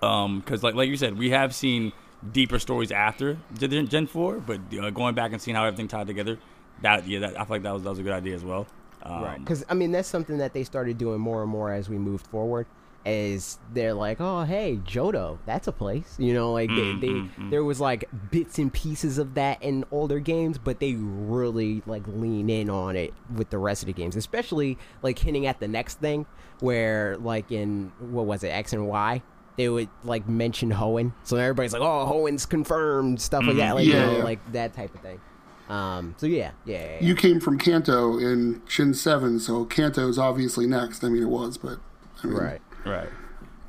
[0.00, 1.92] Um, because like like you said, we have seen
[2.32, 6.38] deeper stories after Gen, Four, but uh, going back and seeing how everything tied together,
[6.82, 8.66] that yeah, that, I feel like that was that was a good idea as well.
[9.02, 9.38] Um, right.
[9.38, 12.26] Because I mean, that's something that they started doing more and more as we moved
[12.26, 12.66] forward.
[13.04, 16.14] Is they're like, oh hey, Johto, that's a place.
[16.18, 17.50] You know, like they, they mm-hmm, mm-hmm.
[17.50, 22.06] there was like bits and pieces of that in older games, but they really like
[22.06, 25.68] lean in on it with the rest of the games, especially like hinting at the
[25.68, 26.26] next thing,
[26.60, 29.22] where like in what was it X and Y,
[29.56, 33.76] they would like mention Hoenn, so everybody's like, "Oh, Hoenn's confirmed," stuff like that, mm-hmm.
[33.76, 35.20] like you know, like that type of thing.
[35.68, 37.06] Um, so yeah, yeah, yeah, yeah.
[37.06, 41.02] You came from Kanto in Shin 7, so Kanto's obviously next.
[41.02, 41.78] I mean, it was, but.
[42.22, 42.62] I mean, right.
[42.84, 43.10] Right.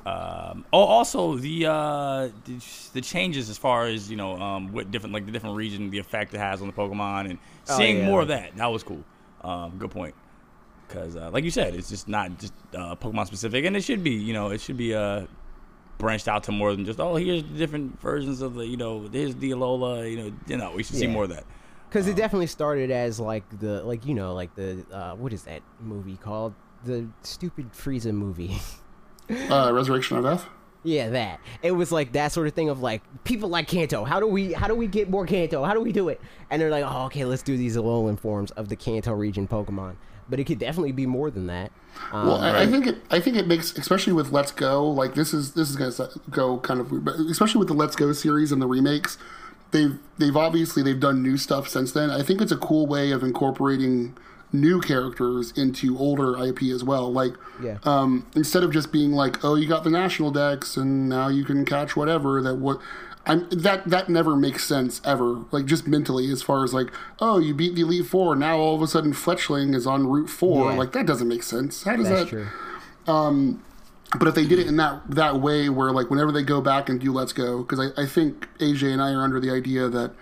[0.06, 4.90] Um, oh, also the, uh, the the changes as far as you know, um, what
[4.90, 7.98] different like the different region, the effect it has on the Pokemon, and Oh, seeing
[7.98, 8.06] yeah.
[8.06, 8.54] more of that.
[8.56, 9.02] That was cool.
[9.40, 10.14] Um, good point.
[10.86, 14.04] Because uh, like you said, it's just not just uh, Pokemon specific, and it should
[14.04, 14.10] be.
[14.10, 15.26] You know, it should be uh,
[15.96, 19.08] branched out to more than just oh, here's the different versions of the you know,
[19.08, 20.10] there's the Alola.
[20.10, 21.44] You know, you know, we should see more of that.
[21.88, 25.44] Because it definitely started as like the like you know like the uh, what is
[25.44, 26.52] that movie called
[26.84, 28.58] the stupid Frieza movie.
[29.30, 30.48] Uh, Resurrection of F?
[30.82, 31.40] Yeah, that.
[31.62, 34.04] It was like that sort of thing of like people like Kanto.
[34.04, 35.64] How do we how do we get more Kanto?
[35.64, 36.20] How do we do it?
[36.50, 39.96] And they're like, oh, okay, let's do these Alolan forms of the Kanto region Pokemon.
[40.28, 41.70] But it could definitely be more than that.
[42.12, 42.96] Um, Well, I, I think it.
[43.10, 44.86] I think it makes, especially with Let's Go.
[44.86, 47.74] Like this is this is going to go kind of, weird, but especially with the
[47.74, 49.16] Let's Go series and the remakes,
[49.70, 52.10] they've they've obviously they've done new stuff since then.
[52.10, 54.16] I think it's a cool way of incorporating
[54.54, 57.12] new characters into older IP as well.
[57.12, 57.76] Like, Yeah.
[57.84, 61.44] um, instead of just being like, oh, you got the national Dex and now you
[61.44, 62.40] can catch whatever.
[62.40, 62.80] That what.
[63.26, 65.46] I'm, that that never makes sense ever.
[65.50, 66.88] Like just mentally, as far as like,
[67.20, 70.28] oh, you beat the Elite Four, now all of a sudden Fletchling is on Route
[70.28, 70.72] Four.
[70.72, 70.76] Yeah.
[70.76, 71.84] Like that doesn't make sense.
[71.84, 72.28] How does that's that?
[72.28, 72.46] true.
[74.18, 76.88] But if they did it in that that way, where like whenever they go back
[76.90, 79.88] and do Let's Go, because I, I think AJ and I are under the idea
[79.88, 80.12] that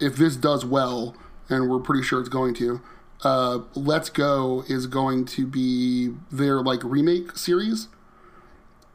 [0.00, 1.14] if this does well,
[1.50, 2.80] and we're pretty sure it's going to,
[3.22, 7.88] uh, Let's Go is going to be their like remake series.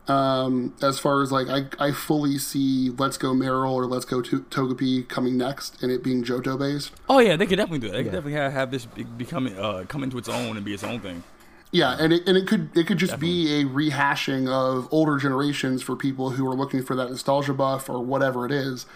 [0.07, 4.21] Um, as far as like I, I fully see Let's Go Marill or Let's Go
[4.23, 6.91] to- Togepi coming next, and it being Johto based.
[7.07, 7.91] Oh yeah, they could definitely do it.
[7.91, 8.11] They could Yeah.
[8.13, 10.99] definitely have, have this be- become uh, come into its own and be its own
[10.99, 11.23] thing.
[11.71, 15.83] Yeah, and it, and it could it could just be a rehashing of older generations
[15.83, 18.87] for people who are looking for that nostalgia buff or whatever it is.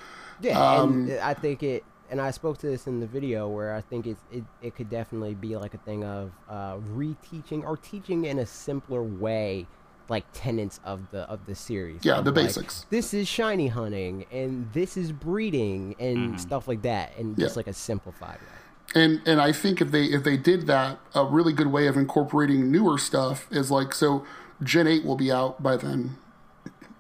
[0.42, 1.84] Yeah, Um, and I think it,
[2.14, 4.88] and I spoke to this in the video where I think it's, it, it could
[4.88, 9.66] definitely be like a thing of uh, reteaching or teaching in a simpler way,
[10.10, 12.06] like tenets of the of the series.
[12.06, 12.86] Yeah, the like, basics.
[12.92, 17.66] This is shiny hunting, and this is breeding, and stuff like that, and just like
[17.66, 19.02] a simplified way.
[19.02, 21.98] And and I think if they if they did that, a really good way of
[21.98, 24.24] incorporating newer stuff is like so.
[24.62, 26.18] Gen eight will be out by then,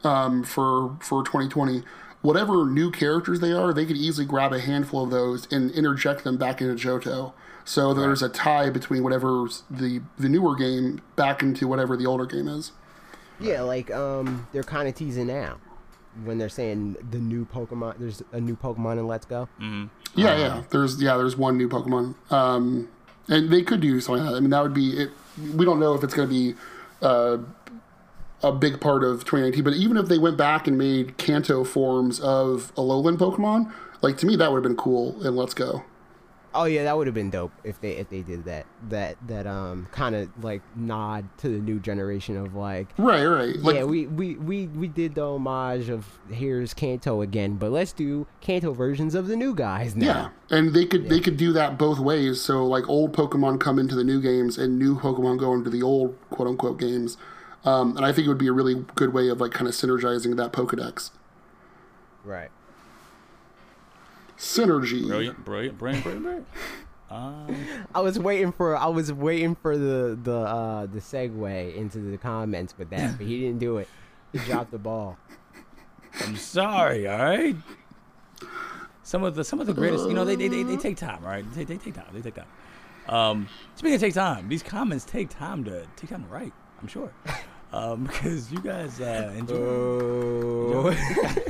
[0.04, 1.84] um, for for 2020.
[2.24, 6.24] Whatever new characters they are, they could easily grab a handful of those and interject
[6.24, 7.34] them back into Johto.
[7.66, 12.26] So there's a tie between whatever the the newer game back into whatever the older
[12.26, 12.72] game is.
[13.40, 15.58] Yeah, like um, they're kind of teasing now
[16.24, 17.98] when they're saying the new Pokemon.
[18.00, 19.48] There's a new Pokemon in Let's Go.
[20.16, 20.64] Yeah, yeah.
[20.70, 22.90] There's yeah, there's one new Pokemon, um,
[23.28, 24.38] and they could do something like that.
[24.38, 25.10] I mean, that would be it.
[25.56, 26.56] We don't know if it's going to be
[27.02, 27.38] uh,
[28.44, 32.20] a big part of 2019, but even if they went back and made Kanto forms
[32.20, 35.16] of Alolan Pokemon, like to me that would have been cool.
[35.26, 35.84] And Let's Go.
[36.56, 38.68] Oh yeah, that would have been dope if they if they did that.
[38.90, 43.56] That that um kind of like nod to the new generation of like Right, right.
[43.56, 47.92] Like, yeah we, we we we did the homage of here's Kanto again, but let's
[47.92, 50.06] do Kanto versions of the new guys now.
[50.06, 52.40] yeah, and they could they could do that both ways.
[52.42, 55.82] So like old Pokemon come into the new games, and new Pokemon go into the
[55.82, 57.18] old quote unquote games.
[57.66, 59.74] Um, and I think it would be a really good way of like kind of
[59.74, 61.12] synergizing that Pokedex.
[62.24, 62.50] Right.
[64.38, 65.08] Synergy.
[65.08, 66.24] Brilliant, brilliant, brilliant, brilliant.
[66.24, 66.48] brilliant.
[67.10, 67.56] Um,
[67.94, 72.18] I was waiting for I was waiting for the the uh the segue into the
[72.18, 73.88] comments with that, but he didn't do it.
[74.32, 75.18] He dropped the ball.
[76.22, 77.56] I'm sorry, all right.
[79.04, 81.24] Some of the some of the greatest, you know, they they, they, they take time,
[81.24, 81.46] right?
[81.54, 82.08] They, they take time.
[82.14, 82.48] They take time.
[83.08, 86.54] Um, speaking of take time, these comments take time to take time to write.
[86.82, 87.12] I'm sure,
[87.74, 89.58] um, because you guys uh, enjoy.
[89.58, 90.90] Oh.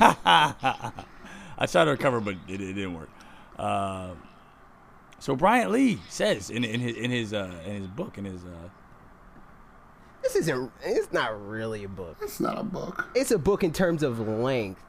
[1.56, 3.10] I tried to recover, but it, it didn't work.
[3.58, 4.14] Uh,
[5.20, 8.44] so Bryant Lee says in in his in his uh, in his book in his
[8.44, 8.68] uh,
[10.22, 10.72] This isn't.
[10.82, 12.16] It's not really a book.
[12.20, 13.08] It's not a book.
[13.14, 14.82] It's a book in terms of length,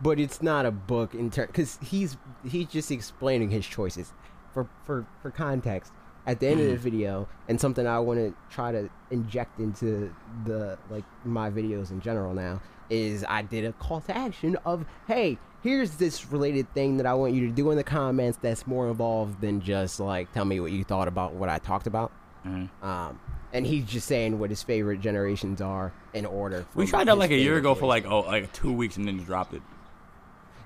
[0.00, 4.12] but it's not a book in terms because he's he's just explaining his choices.
[4.54, 5.92] For for for context,
[6.26, 10.14] at the end of the video, and something I want to try to inject into
[10.44, 14.84] the like my videos in general now is I did a call to action of
[15.06, 15.38] hey.
[15.62, 18.88] Here's this related thing that I want you to do in the comments that's more
[18.88, 22.10] involved than just like tell me what you thought about what I talked about.
[22.44, 23.20] Um,
[23.52, 26.66] and he's just saying what his favorite generations are in order.
[26.74, 29.18] we tried that like a year ago for like oh like two weeks and then
[29.18, 29.62] dropped it.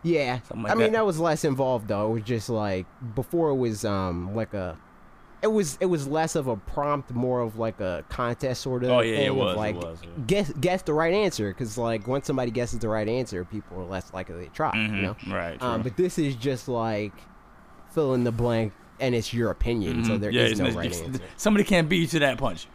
[0.03, 0.99] Yeah, like I mean that.
[0.99, 2.11] that was less involved though.
[2.11, 4.79] It was just like before it was um like a
[5.43, 8.91] it was it was less of a prompt, more of like a contest sort of.
[8.91, 10.09] Oh, yeah, it thing of, was, it Like was, yeah.
[10.27, 13.85] guess guess the right answer because like once somebody guesses the right answer, people are
[13.85, 14.75] less likely to try.
[14.75, 15.17] You know.
[15.29, 15.61] Right.
[15.63, 17.13] Um, but this is just like
[17.91, 20.61] fill in the blank, and it's your opinion, so there is Mm-hmm.
[20.61, 21.25] yeah, it's- no right answer.
[21.37, 22.67] Somebody can't beat you to that punch.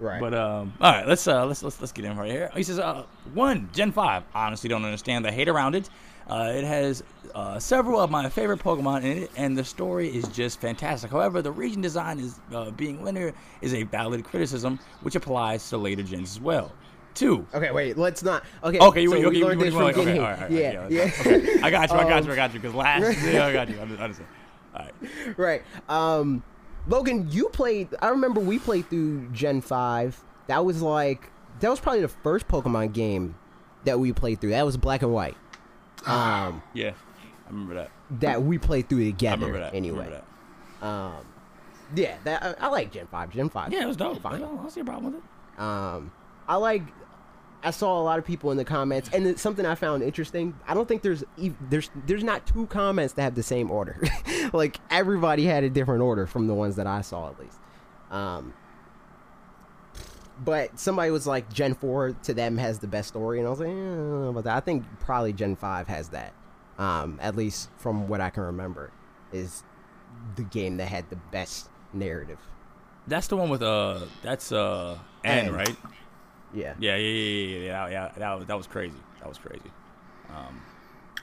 [0.00, 0.20] Right.
[0.20, 2.50] But um, all right, let's uh, let's let's let's get in right here.
[2.56, 4.24] He says, uh, one Gen Five.
[4.34, 5.88] Honestly, don't understand the hate around it.
[6.28, 7.02] Uh, it has
[7.34, 11.10] uh, several of my favorite Pokemon in it, and the story is just fantastic.
[11.10, 15.76] However, the region design is uh, being linear is a valid criticism, which applies to
[15.78, 16.72] later gens as well.
[17.14, 17.46] Two.
[17.52, 17.98] okay, wait.
[17.98, 18.42] Let's not.
[18.64, 18.78] Okay.
[18.78, 20.50] Okay, you so okay, we you, learned you, this from okay, all right, all right,
[20.50, 21.10] yeah, yeah, yeah.
[21.20, 21.60] okay.
[21.60, 22.60] I got you, I got Um, you, I got you.
[22.60, 23.78] Because last, yeah, I got you.
[23.78, 24.28] I under- understand.
[24.74, 25.38] All right.
[25.38, 25.62] right.
[25.90, 26.42] Um,
[26.86, 27.88] Logan, you played.
[28.00, 30.18] I remember we played through Gen Five.
[30.46, 31.30] That was like
[31.60, 33.34] that was probably the first Pokemon game
[33.84, 34.50] that we played through.
[34.50, 35.36] That was Black and White.
[36.06, 36.92] Um, Yeah,
[37.46, 37.90] I remember that.
[38.20, 39.52] that we played through together.
[39.52, 39.72] that.
[39.72, 39.98] I Anyway.
[39.98, 40.22] remember
[40.80, 40.86] that.
[40.86, 41.26] Um,
[41.94, 43.30] yeah, that I, I like Gen Five.
[43.30, 43.72] Gen Five.
[43.72, 44.16] Yeah, it was dope.
[44.18, 44.40] I Fine.
[44.40, 45.60] don't, I don't see a problem with it.
[45.62, 46.12] Um,
[46.48, 46.82] I like.
[47.64, 50.58] I saw a lot of people in the comments, and it's something I found interesting.
[50.66, 51.22] I don't think there's
[51.70, 54.02] there's there's not two comments that have the same order.
[54.52, 57.58] like everybody had a different order from the ones that I saw at least.
[58.10, 58.52] Um,
[60.44, 63.60] but somebody was like Gen Four to them has the best story, and I was
[63.60, 64.56] like, eh, I don't about that.
[64.56, 66.32] I think probably Gen Five has that.
[66.78, 68.90] Um, at least from what I can remember,
[69.32, 69.62] is
[70.36, 72.38] the game that had the best narrative.
[73.06, 75.52] That's the one with uh, that's uh, N, N.
[75.52, 75.76] right?
[76.54, 76.74] Yeah.
[76.78, 77.88] Yeah, yeah, yeah, yeah, yeah.
[77.88, 78.96] yeah that, was, that was crazy.
[79.20, 79.70] That was crazy.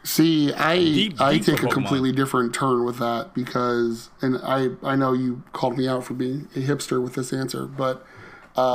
[0.04, 4.38] See, I Deep- I deep for take a completely different turn with that because, and
[4.44, 8.06] I I know you called me out for being a hipster with this answer, but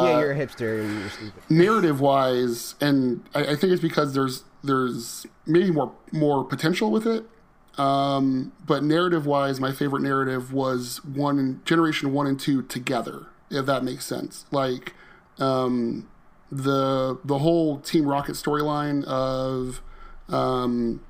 [0.04, 1.42] yeah, you're a hipster and you're stupid.
[1.48, 7.06] narrative wise, and I, I think it's because there's there's maybe more more potential with
[7.06, 7.24] it.
[7.76, 13.66] Um, but narrative wise, my favorite narrative was one generation one and two together, if
[13.66, 14.46] that makes sense.
[14.50, 14.94] Like
[15.38, 16.08] um,
[16.50, 19.82] the the whole Team Rocket storyline of
[20.28, 21.00] um,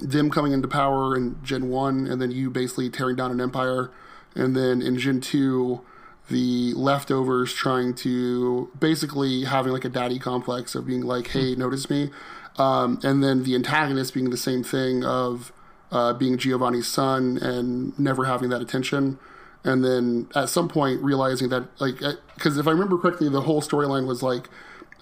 [0.00, 3.90] them coming into power in Gen 1, and then you basically tearing down an empire.
[4.34, 5.80] And then in Gen 2,
[6.28, 11.90] the leftovers trying to basically having like a daddy complex of being like, hey, notice
[11.90, 12.10] me.
[12.56, 15.52] Um, and then the antagonist being the same thing of
[15.90, 19.18] uh, being Giovanni's son and never having that attention.
[19.64, 21.98] And then at some point realizing that, like,
[22.34, 24.48] because if I remember correctly, the whole storyline was like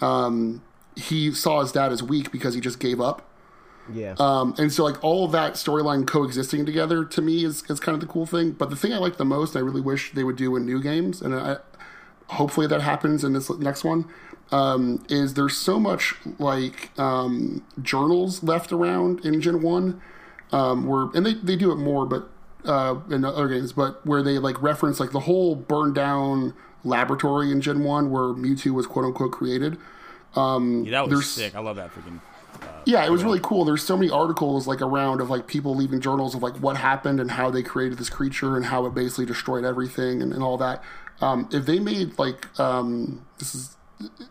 [0.00, 0.62] um,
[0.96, 3.28] he saw his dad as weak because he just gave up.
[3.92, 4.14] Yeah.
[4.18, 7.94] Um, and so like all of that storyline coexisting together to me is, is kind
[7.94, 8.52] of the cool thing.
[8.52, 10.80] But the thing I like the most, I really wish they would do in new
[10.80, 11.56] games, and I,
[12.28, 14.06] hopefully that happens in this next one,
[14.50, 20.00] um, is there's so much like um, journals left around in Gen One,
[20.52, 22.28] um, where and they, they do it more, but
[22.64, 27.50] uh, in other games, but where they like reference like the whole burned down laboratory
[27.50, 29.78] in Gen One where Mewtwo was quote unquote created.
[30.84, 31.54] Yeah, that was sick.
[31.54, 32.20] I love that freaking.
[32.84, 33.64] Yeah, it was really cool.
[33.64, 37.20] There's so many articles like around of like people leaving journals of like what happened
[37.20, 40.56] and how they created this creature and how it basically destroyed everything and, and all
[40.58, 40.82] that.
[41.20, 43.76] Um, if they made like um, this is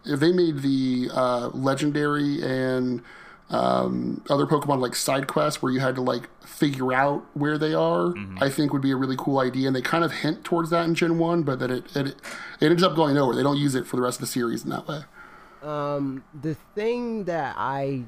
[0.05, 3.01] if they made the uh, legendary and
[3.49, 7.73] um, other Pokemon like side quests where you had to like figure out where they
[7.73, 9.67] are, I think would be a really cool idea.
[9.67, 12.07] And they kind of hint towards that in Gen One, but that it it,
[12.59, 13.35] it ends up going nowhere.
[13.35, 15.01] They don't use it for the rest of the series in that way.
[15.61, 18.03] Um, the thing that I,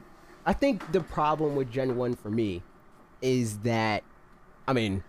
[0.46, 2.64] I think the problem with Gen One for me,
[3.24, 4.04] is that,
[4.68, 5.04] I mean,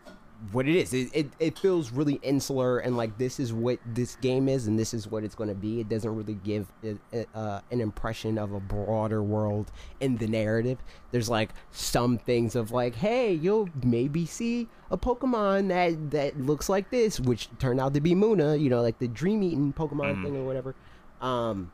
[0.53, 4.17] what it is, it, it it feels really insular and like this is what this
[4.17, 5.81] game is and this is what it's going to be.
[5.81, 10.27] It doesn't really give it, it, uh, an impression of a broader world in the
[10.27, 10.79] narrative.
[11.13, 16.69] There's like some things of like, hey, you'll maybe see a Pokemon that that looks
[16.69, 20.23] like this, which turned out to be Munna, you know, like the Dream Eating Pokemon
[20.23, 20.75] thing or whatever.
[21.21, 21.73] Um,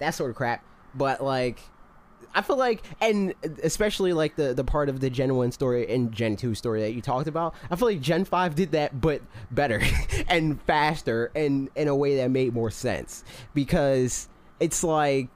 [0.00, 0.64] that sort of crap.
[0.94, 1.60] But like,
[2.34, 6.12] I feel like, and especially like the the part of the Gen One story and
[6.12, 9.22] Gen Two story that you talked about, I feel like Gen Five did that, but
[9.50, 9.80] better
[10.28, 15.28] and faster, and in a way that made more sense because it's like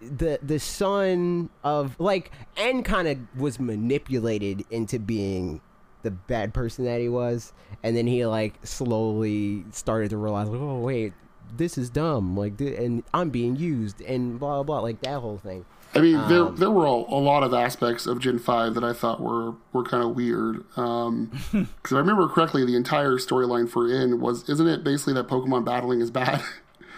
[0.00, 5.60] the the son of like N kind of was manipulated into being
[6.02, 10.60] the bad person that he was and then he like slowly started to realize like
[10.60, 11.12] oh wait
[11.56, 15.38] this is dumb like and i'm being used and blah blah blah like that whole
[15.38, 18.74] thing I mean, there Um, there were a, a lot of aspects of Gen Five
[18.74, 20.62] that I thought were were kind of weird.
[20.76, 25.64] Because I remember correctly, the entire storyline for N was isn't it basically that Pokemon
[25.64, 26.42] battling is bad?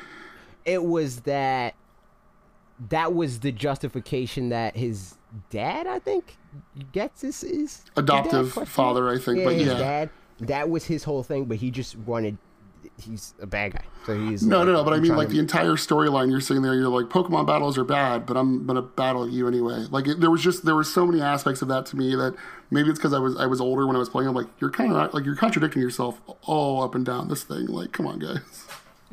[0.64, 1.76] it was that
[2.88, 5.18] that was the justification that his
[5.50, 6.38] dad i think
[6.92, 9.78] gets his, his Adoptive father, I think, yeah, but his yeah.
[9.78, 11.44] dad that was his whole thing.
[11.44, 12.38] But he just wanted.
[13.00, 14.84] He's a bad guy, so he's No, like, no, no.
[14.84, 16.30] But I I'm mean, like to- the entire storyline.
[16.30, 16.74] You're sitting there.
[16.74, 19.86] You're like, Pokemon battles are bad, but I'm gonna battle you anyway.
[19.90, 22.34] Like it, there was just there were so many aspects of that to me that
[22.70, 24.28] maybe it's because I was I was older when I was playing.
[24.28, 27.66] I'm like, you're kind of like you're contradicting yourself all up and down this thing.
[27.66, 28.40] Like, come on, guys.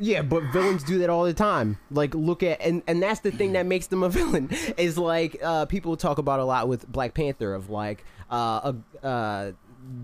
[0.00, 1.76] Yeah, but villains do that all the time.
[1.90, 5.36] Like, look at and and that's the thing that makes them a villain is like
[5.42, 8.72] uh, people talk about a lot with Black Panther of like uh,
[9.02, 9.52] a, uh,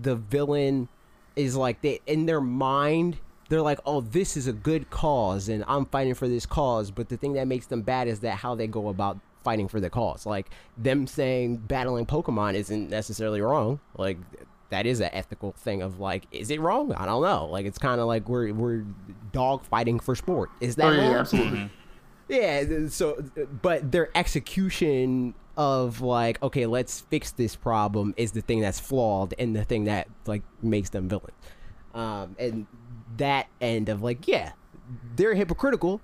[0.01, 0.89] the villain
[1.37, 3.17] is like they in their mind
[3.49, 6.91] they're like, oh, this is a good cause and I'm fighting for this cause.
[6.91, 9.79] But the thing that makes them bad is that how they go about fighting for
[9.79, 10.25] the cause.
[10.25, 13.79] Like them saying battling Pokemon isn't necessarily wrong.
[13.97, 14.17] Like
[14.71, 16.91] that is an ethical thing of like, is it wrong?
[16.93, 17.45] I don't know.
[17.45, 18.83] Like it's kind of like we're we're
[19.31, 20.49] dog fighting for sport.
[20.59, 21.11] Is that Oh yeah, wrong?
[21.11, 21.69] yeah, absolutely.
[22.27, 23.23] Yeah, so
[23.61, 29.35] but their execution of like, okay, let's fix this problem is the thing that's flawed
[29.37, 31.31] and the thing that like makes them villain.
[31.93, 32.65] Um, and
[33.17, 34.51] that end of like, yeah,
[35.15, 36.01] they're hypocritical,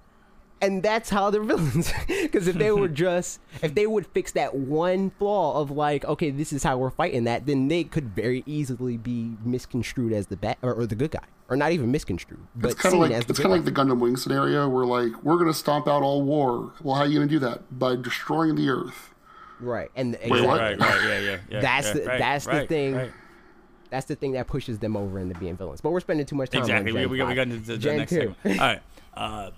[0.61, 1.91] and that's how they're villains.
[2.07, 6.29] Because if they were just, if they would fix that one flaw of like, okay,
[6.29, 10.37] this is how we're fighting that, then they could very easily be misconstrued as the
[10.37, 13.11] bad or, or the good guy, or not even misconstrued, but It's kind of like
[13.11, 16.03] the it's kind of like the Gundam Wing scenario where like we're gonna stomp out
[16.03, 16.71] all war.
[16.81, 17.77] Well, how are you gonna do that?
[17.79, 19.09] By destroying the Earth.
[19.59, 20.21] right, and what?
[20.39, 20.47] exactly.
[20.47, 21.37] Right, right, yeah, yeah.
[21.49, 22.95] yeah That's yeah, the- right, that's the thing.
[22.95, 23.11] right.
[23.91, 25.81] That's the thing that pushes them over into being villains.
[25.81, 26.91] But we're spending too much time Exactly.
[26.91, 28.15] on We, Gen we, got, we got into the, the Gen next 2.
[28.43, 28.59] segment.
[28.61, 28.81] All right.
[29.13, 29.51] Uh,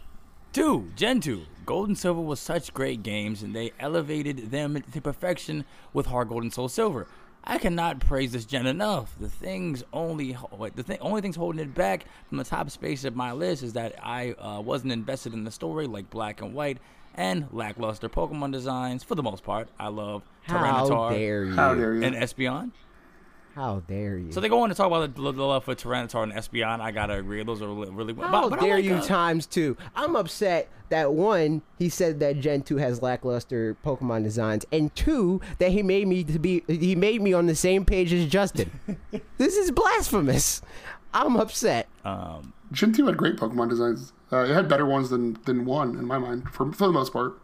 [0.52, 1.44] two, Gen 2.
[1.66, 5.64] Gold and Silver was such great games, and they elevated them to perfection
[5.94, 7.08] with Heart Gold and Soul Silver.
[7.46, 9.16] I cannot praise this gen enough.
[9.20, 13.04] The things only wait, the thing only things holding it back from the top space
[13.04, 16.54] of my list is that I uh, wasn't invested in the story like Black and
[16.54, 16.78] White
[17.16, 19.04] and lackluster Pokemon designs.
[19.04, 20.56] For the most part, I love How
[20.88, 21.54] Tyranitar dare you?
[21.54, 22.04] How dare you?
[22.04, 22.72] and Espeon.
[23.56, 24.32] How dare you?
[24.32, 26.80] So they go on to talk about the, the love for Tyranitar and Espeon.
[26.80, 29.46] I gotta agree, those are really, really How but- but dare like, you uh, times
[29.46, 29.78] two?
[29.96, 35.42] I'm upset that one, he said that Gen 2 has lackluster Pokemon designs, and two,
[35.60, 38.72] that he made me to be he made me on the same page as Justin.
[39.38, 40.62] this is blasphemous.
[41.14, 41.88] I'm upset.
[42.04, 44.14] Um, Gen two had great Pokemon designs.
[44.32, 47.14] Uh, it had better ones than than one in my mind, for for the most
[47.14, 47.40] part.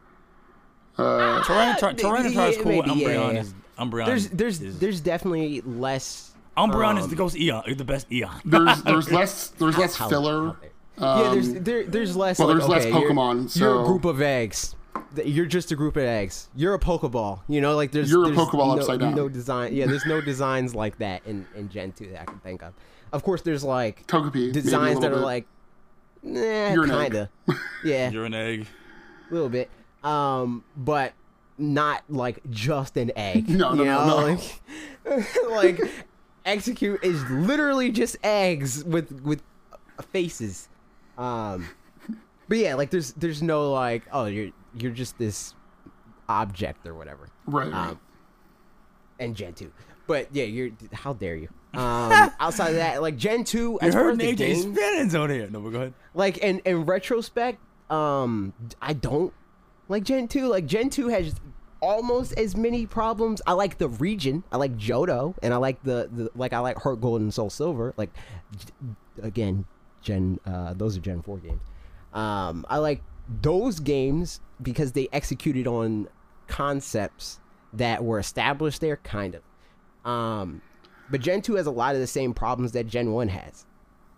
[0.98, 2.72] Tyranitar, Tyranitar is yeah, cool.
[2.84, 3.42] maybe, yeah, Umbreon yeah.
[3.42, 4.06] is Umbreon.
[4.06, 8.12] There's there's is, there's definitely less Umbreon is um, the ghost Eon, is the best
[8.12, 8.42] Eon.
[8.46, 10.48] There's there's less there's less How- filler.
[10.48, 12.40] how dare- yeah, there's there, there's less.
[12.40, 14.76] Um, well, like, there's less okay, you're- Pokemon, You're, a group of eggs.
[15.24, 16.50] You're just a group of eggs.
[16.56, 17.40] You're a Pokeball.
[17.48, 19.16] You know, like there's You're a there's Pokeball no, upside down.
[19.16, 19.74] No design.
[19.74, 22.74] Yeah, there's no designs like that in in Gen two that I can think of.
[23.14, 25.26] Of course, there's like Togepi designs that little are bit.
[25.26, 25.46] like,
[26.22, 27.12] nah, You're an egg.
[27.12, 27.30] kinda.
[27.84, 28.68] yeah, You're an egg.
[29.30, 29.70] a little bit.
[30.04, 31.14] Um, but
[31.60, 33.50] not like just an egg.
[33.60, 34.38] No, no, you no, know?
[35.06, 35.16] no.
[35.16, 35.50] Like,
[35.80, 35.92] like
[36.46, 39.42] Exeggcute is literally just eggs with with
[40.12, 40.70] faces.
[41.18, 41.68] Um,
[42.48, 45.56] but yeah, like there's there's no like oh you're you're just this
[46.28, 47.28] object or whatever.
[47.46, 47.72] right.
[47.72, 47.90] right.
[47.90, 48.00] Um,
[49.20, 49.72] and Gen two.
[50.08, 51.50] But yeah, you're how dare you?
[51.74, 55.50] Um, outside of that, like Gen two, You as heard AJ's feelings on here.
[55.50, 55.94] No, but go ahead.
[56.14, 57.60] like in in retrospect
[57.92, 58.54] um
[58.84, 59.34] i don't
[59.88, 61.34] like gen 2 like gen 2 has
[61.82, 63.42] almost as many problems.
[63.48, 64.44] I like the region.
[64.52, 67.50] I like johto and i like the, the like i like heart gold and soul
[67.50, 67.94] silver.
[67.98, 68.10] Like
[69.22, 69.66] again
[70.02, 71.62] gen uh those are gen 4 games.
[72.14, 73.02] Um i like
[73.42, 76.08] those games because they executed on
[76.48, 77.40] concepts
[77.74, 80.10] that were established there kind of.
[80.10, 80.62] Um
[81.10, 83.66] but gen 2 has a lot of the same problems that gen 1 has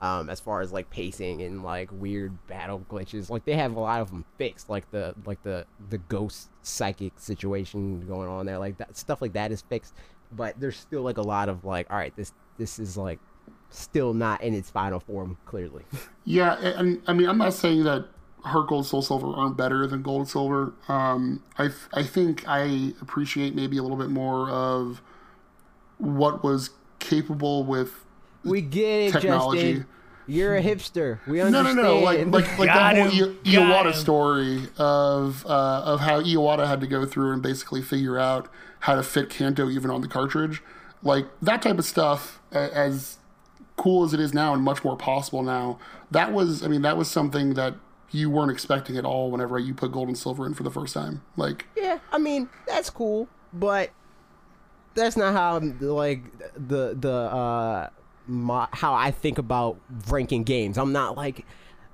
[0.02, 3.30] um, as far as like pacing and like weird battle glitches.
[3.30, 7.14] Like they have a lot of them fixed, like the like the the ghost psychic
[7.18, 8.58] situation going on there.
[8.58, 9.93] Like that stuff like that is fixed,
[10.32, 13.20] but there's still like a lot of like, all right, this this is like
[13.70, 15.84] still not in its final form clearly.
[16.24, 18.06] Yeah, and I mean, I'm not saying that
[18.43, 20.74] Heart Gold, Soul Silver aren't better than Gold and Silver.
[20.88, 25.02] Um, I I think I appreciate maybe a little bit more of
[25.97, 28.06] what was capable with
[28.44, 29.74] we get it, Technology.
[29.74, 29.88] Justin.
[30.28, 31.20] You're a hipster.
[31.28, 31.76] We understand.
[31.78, 32.00] no, no, no.
[32.00, 33.94] like like like Got the whole him, I- Iwata him.
[33.94, 38.48] story of uh, of how Iwata had to go through and basically figure out
[38.82, 40.62] how to fit Kanto even on the cartridge,
[41.04, 42.39] like that type of stuff.
[42.52, 43.18] As
[43.78, 45.80] cool as it is now and much more possible now,
[46.12, 47.76] that was I mean that was something that
[48.12, 50.94] you weren't expecting at all whenever you put gold and silver in for the first
[50.94, 51.24] time.
[51.36, 53.89] Like Yeah, I mean that's cool, but
[54.94, 56.24] that's not how like
[56.56, 57.89] the the uh
[58.28, 60.78] my, how I think about ranking games.
[60.78, 61.45] I'm not like,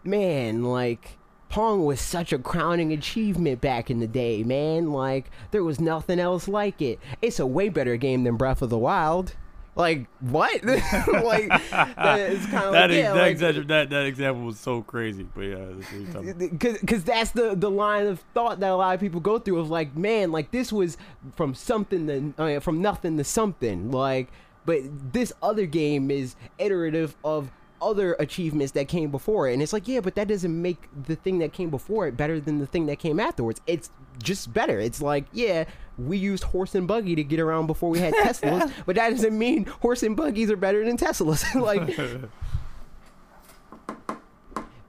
[0.03, 1.17] man, like
[1.49, 4.91] Pong was such a crowning achievement back in the day, man.
[4.91, 6.99] Like there was nothing else like it.
[7.21, 9.36] It's a way better game than Breath of the Wild.
[9.75, 10.63] Like what?
[10.65, 14.82] like that, kind of That, like, yeah, that, like, example, that that example was so
[14.82, 16.39] crazy, but yeah, that's what you're talking about.
[16.51, 19.59] because because that's the the line of thought that a lot of people go through
[19.59, 20.97] of like man like this was
[21.36, 24.30] from something to I mean, from nothing to something like
[24.68, 24.82] but
[25.13, 27.49] this other game is iterative of
[27.82, 29.53] other achievements that came before it.
[29.53, 32.39] And it's like yeah but that doesn't make the thing that came before it better
[32.39, 33.61] than the thing that came afterwards.
[33.65, 33.89] It's
[34.22, 34.80] just better.
[34.80, 35.65] It's like yeah
[35.97, 39.36] we used horse and buggy to get around before we had teslas but that doesn't
[39.38, 41.43] mean horse and buggies are better than teslas.
[41.68, 41.95] Like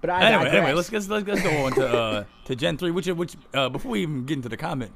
[0.00, 0.54] but I anyway, digress.
[0.54, 3.68] anyway, let's, let's let's let's go on to uh, to Gen three, which which uh,
[3.68, 4.92] before we even get into the comment,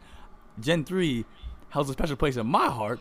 [0.60, 1.24] Gen three
[1.70, 3.00] holds a special place in my heart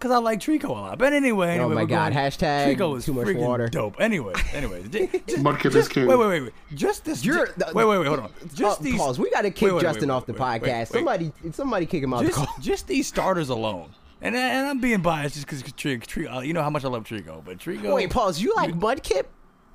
[0.00, 0.98] because I like Treecko a lot.
[0.98, 3.68] But anyway, anyway Oh my God, going- hashtag Treecko is too much freaking water.
[3.68, 3.96] Dope.
[4.00, 6.06] Anyway, anyway, j- just, Mudkip is just- king.
[6.06, 6.52] Wait, wait, wait, wait.
[6.74, 7.24] Just this.
[7.24, 8.06] You're ju- the- wait, wait, wait.
[8.08, 8.30] Hold on.
[8.54, 8.96] Just Uh, these.
[8.96, 9.18] pause.
[9.18, 10.62] We got to kick wait, wait, Justin wait, off the wait, wait, podcast.
[10.62, 10.88] wait, wait.
[10.88, 12.48] Somebody, somebody kick him out the call.
[12.60, 13.90] just these starters alone.
[14.22, 16.88] And, and I'm being biased just because Treecko, Treecko, uh, you know how much I
[16.88, 17.94] love Treecko, but Treecko.
[17.94, 18.40] Wait, pause.
[18.40, 19.24] You like Mudkip?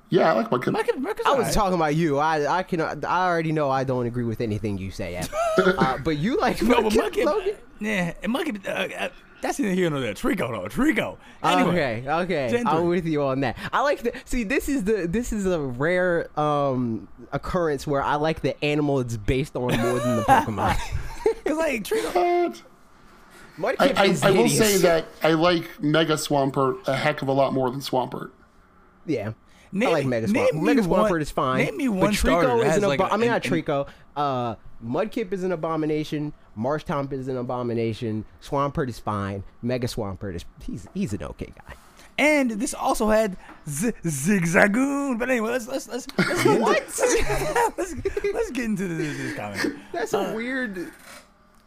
[0.10, 0.72] Yeah, I like Mudkip.
[0.76, 1.54] Mudkip, Mudkip's I was alright.
[1.54, 2.20] talking about you.
[2.20, 2.94] I, I can, I
[3.28, 5.20] already know I don't agree with anything you say.
[5.58, 7.56] Uh, but you like No, but Mudkip, Mudkip, Logan?
[7.80, 9.10] yeah, and Mudkip, uh, uh,
[9.42, 10.14] that's neither here nor there.
[10.14, 11.18] Treecko though, Treecko.
[11.44, 13.58] Anyway, Okay, okay, Gen I'm with you on that.
[13.72, 14.44] I like the see.
[14.44, 19.18] This is the this is a rare um occurrence where I like the animal it's
[19.18, 20.76] based on more than the Pokemon.
[21.46, 22.62] Cause like Treecko,
[23.58, 27.28] Mudkip I, is I, I will say that I like Mega Swampert a heck of
[27.28, 28.32] a lot more than Swampert.
[29.06, 29.34] Yeah.
[29.72, 30.64] Name I like Mega name Swamp.
[30.66, 31.66] me Mega one- Swampert is fine.
[31.66, 33.30] name me but one starter Treecko that is has an like abo- a- I mean,
[33.30, 33.88] not an- an- Treecko.
[34.16, 34.56] Uh,
[34.86, 36.34] Mudkip is an abomination.
[36.58, 38.26] Marshtomp is an abomination.
[38.41, 39.43] Swampert is fine.
[39.62, 41.74] Mega Swampert is he's he's an okay guy.
[42.18, 43.36] and this also had
[43.68, 45.20] Z- Zigzagoon.
[45.20, 46.78] But anyway, let's let's let's let's get What?
[46.78, 47.95] Into, let's,
[48.34, 49.76] let's get into this, this comment.
[49.91, 50.91] That's a weird.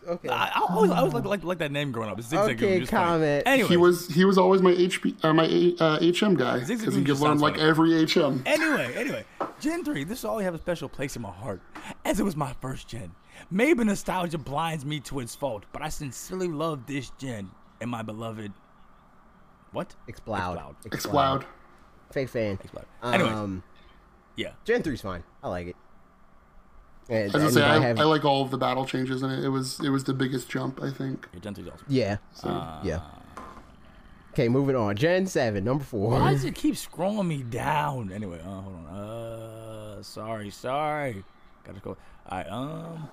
[0.07, 0.29] Okay.
[0.31, 2.19] I, I always I always like like, like that name growing up.
[2.19, 2.55] Zigzagoon.
[2.55, 3.05] Okay, just funny.
[3.05, 3.43] comment.
[3.45, 5.45] Anyway, He was he was always my HP uh, my
[5.79, 7.69] uh, HM guy because he could just learn like funny.
[7.69, 8.43] every HM.
[8.47, 9.25] Anyway, anyway,
[9.61, 11.61] Gen 3, this is all always have a special place in my heart,
[12.07, 13.11] as it was my first gen.
[13.51, 18.03] Maybe nostalgia blinds me to its fault, but I sincerely love this gen and my
[18.03, 18.53] beloved.
[19.73, 19.95] What?
[20.09, 20.75] Exploud.
[20.87, 21.45] Exploud.
[22.13, 22.59] Fake fan.
[22.63, 22.87] Exploud.
[23.03, 23.33] Anyways.
[23.33, 23.63] Um,
[24.37, 24.53] Yeah.
[24.65, 25.23] Gen 3's fine.
[25.43, 25.77] I like it.
[27.11, 29.43] And, I say and I, have- I like all of the battle changes in it.
[29.45, 31.27] It was it was the biggest jump I think.
[31.33, 31.85] yeah Gen 3 is awesome.
[31.89, 32.19] yeah.
[32.85, 33.01] yeah.
[34.33, 34.95] Okay, moving on.
[34.95, 36.11] Gen 7, number 4.
[36.11, 38.13] Why does it keep scrolling me down?
[38.13, 38.87] Anyway, uh, hold on.
[38.95, 41.25] Uh, sorry, sorry.
[41.65, 41.97] Gotta go.
[42.29, 43.09] I um.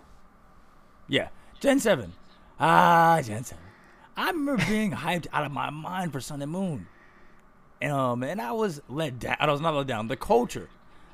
[1.07, 1.29] Yeah,
[1.59, 2.13] Gen Seven.
[2.59, 3.63] Ah, Gen Seven.
[4.17, 6.87] I remember being hyped out of my mind for Sun and Moon,
[7.81, 9.35] and um, and I was let down.
[9.39, 10.07] I was not let down.
[10.07, 10.69] The culture,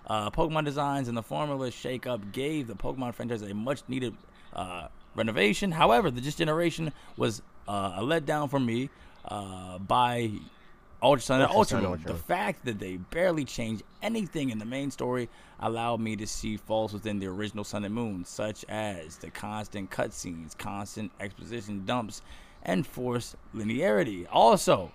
[0.08, 4.16] uh, Pokemon designs, and the formula shakeup gave the Pokemon franchise a much needed
[4.54, 5.72] uh, renovation.
[5.72, 8.90] However, the this generation was uh, a letdown for me
[9.26, 10.32] uh, by
[11.02, 12.00] Ultra Sun and Ultra Ultra Moon.
[12.00, 15.30] Ultra The fact that they barely changed anything in the main story
[15.60, 19.90] allowed me to see faults within the original Sun and Moon, such as the constant
[19.90, 22.22] cutscenes, constant exposition dumps,
[22.64, 24.28] and forced linearity.
[24.32, 24.92] Also,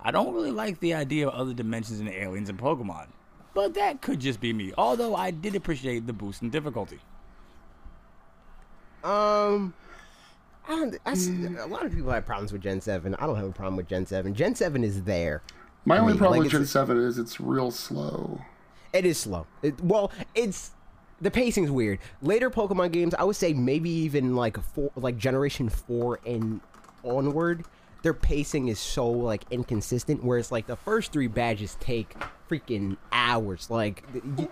[0.00, 3.08] I don't really like the idea of other dimensions and aliens in Pokemon,
[3.54, 4.72] but that could just be me.
[4.76, 6.98] Although I did appreciate the boost in difficulty.
[9.04, 9.74] Um,
[10.68, 10.98] I don't.
[11.06, 11.62] I see, mm.
[11.62, 13.14] a lot of people have problems with Gen Seven.
[13.14, 14.34] I don't have a problem with Gen Seven.
[14.34, 15.42] Gen Seven is there.
[15.84, 18.40] My only mean, problem like, with Gen Seven is it's real slow.
[18.92, 19.46] It is slow.
[19.62, 20.72] It, well, it's
[21.20, 21.98] the pacing's weird.
[22.20, 26.60] Later Pokemon games, I would say maybe even like four, like Generation Four and
[27.02, 27.64] onward,
[28.08, 30.24] their pacing is so like inconsistent.
[30.24, 32.16] Whereas like the first three badges take
[32.48, 33.68] freaking hours.
[33.68, 34.02] Like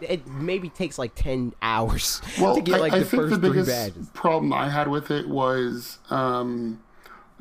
[0.02, 3.40] it- maybe takes like ten hours Well, to get like I, I the think first
[3.40, 4.10] the three biggest badges.
[4.12, 6.82] problem I had with it was um,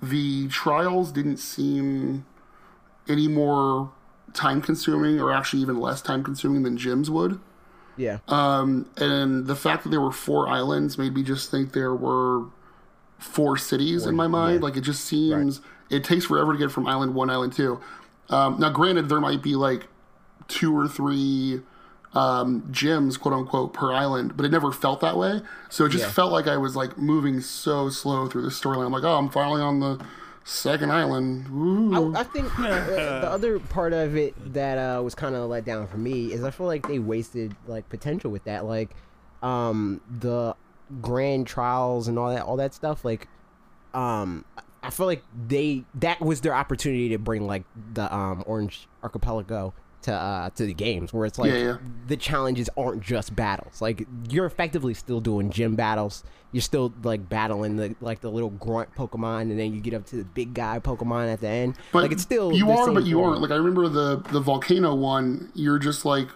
[0.01, 2.25] the trials didn't seem
[3.09, 3.91] any more
[4.33, 7.41] time consuming or actually even less time consuming than gyms would.
[7.97, 8.19] Yeah.
[8.29, 12.45] Um, and the fact that there were four islands made me just think there were
[13.19, 14.63] four cities in my mind.
[14.63, 15.59] Like it just seems
[15.89, 17.79] it takes forever to get from island one, island two.
[18.29, 19.87] Um, now, granted, there might be like
[20.47, 21.61] two or three
[22.13, 25.41] um, gyms, quote unquote, per island, but it never felt that way.
[25.69, 26.11] So it just Yeah.
[26.11, 28.85] felt like I was like moving so slow through the storyline.
[28.85, 29.99] I'm like, oh, I'm finally on the
[30.45, 31.49] second island.
[31.49, 32.15] Woo.
[32.15, 35.65] I, I think uh, the other part of it that uh, was kind of let
[35.65, 38.91] down for me is I feel like they wasted like potential with that, like
[39.43, 40.55] um, the
[41.01, 43.03] grand trials and all that, all that stuff.
[43.03, 43.27] Like,
[43.93, 44.45] um,
[44.85, 47.63] I feel like they that was their opportunity to bring like
[47.93, 49.73] the um, Orange Archipelago
[50.03, 51.77] to uh, to the games where it's like Yeah, yeah.
[52.07, 53.81] the challenges aren't just battles.
[53.81, 56.23] Like you're effectively still doing gym battles.
[56.51, 60.05] You're still like battling the like the little grunt Pokemon, and then you get up
[60.07, 61.75] to the big guy Pokemon at the end.
[61.91, 63.29] But like it's still you are, but you format.
[63.31, 63.41] aren't.
[63.41, 65.51] Like I remember the the volcano one.
[65.55, 66.27] You're just like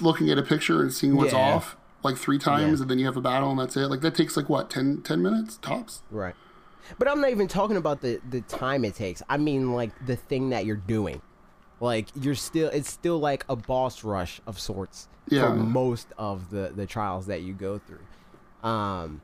[0.00, 1.54] looking at a picture and seeing what's Yeah.
[1.54, 3.86] off like three times, and then you have a battle, and that's it.
[3.88, 6.02] Like that takes like what 10, 10 minutes tops.
[6.10, 6.34] Right.
[6.98, 9.22] But I'm not even talking about the the time it takes.
[9.28, 11.20] I mean like the thing that you're doing.
[11.80, 15.48] Like you're still it's still like a boss rush of sorts Yeah.
[15.48, 18.68] for most of the the trials that you go through.
[18.68, 19.22] Um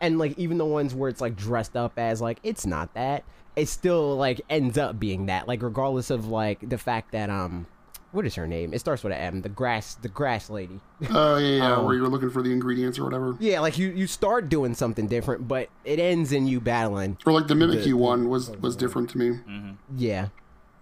[0.00, 3.24] and like even the ones where it's like dressed up as like it's not that.
[3.56, 5.48] It still like ends up being that.
[5.48, 7.66] Like regardless of like the fact that um
[8.12, 8.72] what is her name?
[8.72, 9.42] It starts with an M.
[9.42, 10.80] The grass the grass lady.
[11.10, 11.72] Oh yeah, yeah.
[11.76, 13.36] Um, where you're looking for the ingredients or whatever.
[13.40, 17.32] yeah, like you you start doing something different, but it ends in you battling Or
[17.32, 19.38] like the Mimikyu The- one was was different to me.
[19.96, 20.28] Yeah,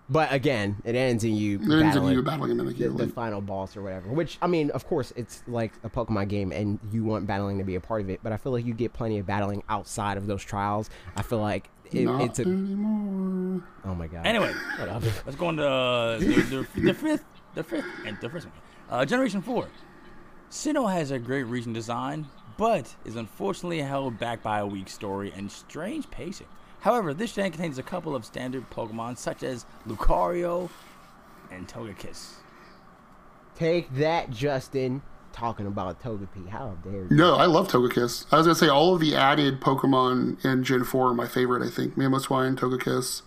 [0.08, 3.08] but again, it ends in you It ends in battling you battling a the, the
[3.08, 4.10] final boss or whatever.
[4.10, 7.64] Which I mean, of course, it's like a Pokemon game, and you want battling to
[7.64, 8.20] be a part of it.
[8.22, 10.90] But I feel like you get plenty of battling outside of those trials.
[11.16, 13.62] I feel like it, Not it's a anymore.
[13.84, 14.26] oh my god.
[14.26, 17.24] Anyway, let's go on to uh, the, the, the fifth,
[17.54, 18.54] the fifth, and the first one.
[18.90, 19.68] Uh, Generation Four.
[20.50, 22.26] Sinnoh has a great region design,
[22.56, 26.46] but is unfortunately held back by a weak story and strange pacing.
[26.84, 30.68] However, this gen contains a couple of standard Pokemon such as Lucario
[31.50, 32.34] and Togekiss.
[33.54, 35.00] Take that, Justin.
[35.32, 36.46] Talking about Togepi.
[36.50, 37.08] How dare you?
[37.10, 38.26] No, I love Togekiss.
[38.30, 41.66] I was gonna say all of the added Pokemon in Gen Four are my favorite.
[41.66, 43.22] I think Mamoswine, Togekiss.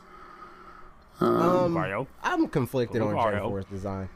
[1.19, 2.05] Um, Lucario.
[2.21, 3.51] I'm conflicted on Gen Lucario.
[3.51, 4.09] 4's design.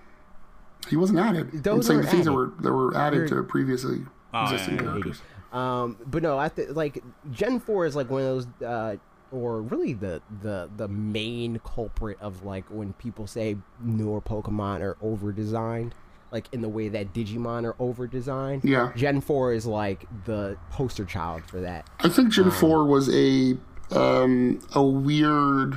[0.87, 1.49] He wasn't added.
[1.51, 4.43] I'm Those saying are the things that were that were added They're- to previously Oh,
[4.43, 4.91] existing yeah, yeah, yeah.
[4.91, 5.21] characters.
[5.51, 8.95] Um, but no, I th- like Gen Four is like one of those, uh,
[9.31, 14.97] or really the the the main culprit of like when people say newer Pokemon are
[15.01, 15.95] over designed,
[16.31, 18.63] like in the way that Digimon are over designed.
[18.63, 18.91] Yeah.
[18.95, 21.89] Gen Four is like the poster child for that.
[21.99, 23.57] I think Gen Four was a
[23.91, 25.75] um, a weird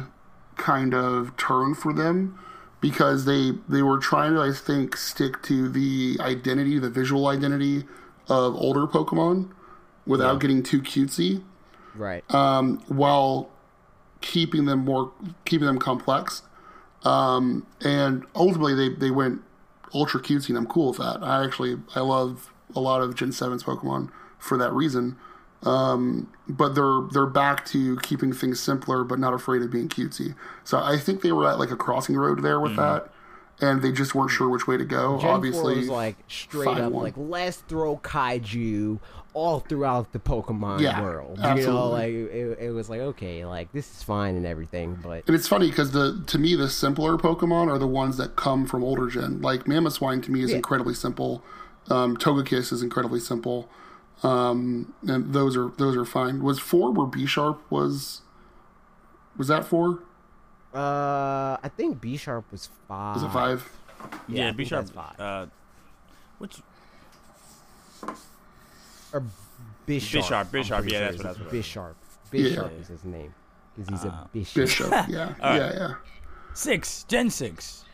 [0.57, 2.38] kind of turn for them
[2.80, 7.84] because they they were trying to I think stick to the identity, the visual identity
[8.28, 9.50] of older Pokemon
[10.07, 11.42] without getting too cutesy,
[11.95, 12.24] Right.
[12.34, 13.51] um, while
[14.20, 15.12] keeping them more
[15.45, 16.42] keeping them complex.
[17.05, 19.42] Um, and ultimately, they they went
[19.92, 21.22] ultra cutesy, and I'm cool with that.
[21.22, 25.16] I actually I love a lot of Gen 7's Pokemon for that reason.
[25.62, 30.34] Um, but they're they're back to keeping things simpler, but not afraid of being cutesy.
[30.62, 33.11] So I think they were at like a crossing road there with that,
[33.61, 35.18] and they just weren't sure which way to go.
[35.20, 37.05] Gen Obviously, 4 was like straight up one.
[37.05, 38.98] like let's throw kaiju
[39.32, 41.38] all throughout the Pokemon Yeah, world.
[41.38, 41.90] You know, absolutely.
[41.90, 45.48] like it, it was like okay, like this is fine and everything, but And it's
[45.48, 49.09] funny because the to me the simpler Pokemon are the ones that come from older
[49.09, 49.40] gen.
[49.40, 50.57] Like Mamoswine to me is Yeah.
[50.57, 51.42] incredibly simple.
[51.90, 53.68] Um, Togekiss is incredibly simple,
[54.22, 56.42] um, and those are those are fine.
[56.42, 58.22] Was four where B Sharp was?
[59.36, 60.00] Was that four?
[60.75, 63.14] Uh, I think B Sharp was five.
[63.16, 63.70] Was it five?
[64.29, 64.87] Yeah, I B think sharp.
[64.87, 65.20] that's five.
[65.20, 65.47] Uh,
[66.39, 66.61] which
[69.12, 69.22] or
[69.87, 70.20] Bisharp.
[70.20, 70.51] Bisharp, I'm Bisharp,
[70.81, 71.66] pretty yeah, sure that's it's what- that's what it is.
[71.66, 71.95] Bisharp.
[72.33, 72.41] Yeah.
[72.62, 73.35] Bisharp is his name
[73.77, 74.25] because he's Ah.
[74.25, 74.55] a bishop.
[74.62, 74.91] Bishop.
[74.91, 75.95] Yeah, yeah, yeah.
[76.55, 77.85] Six, Gen 6.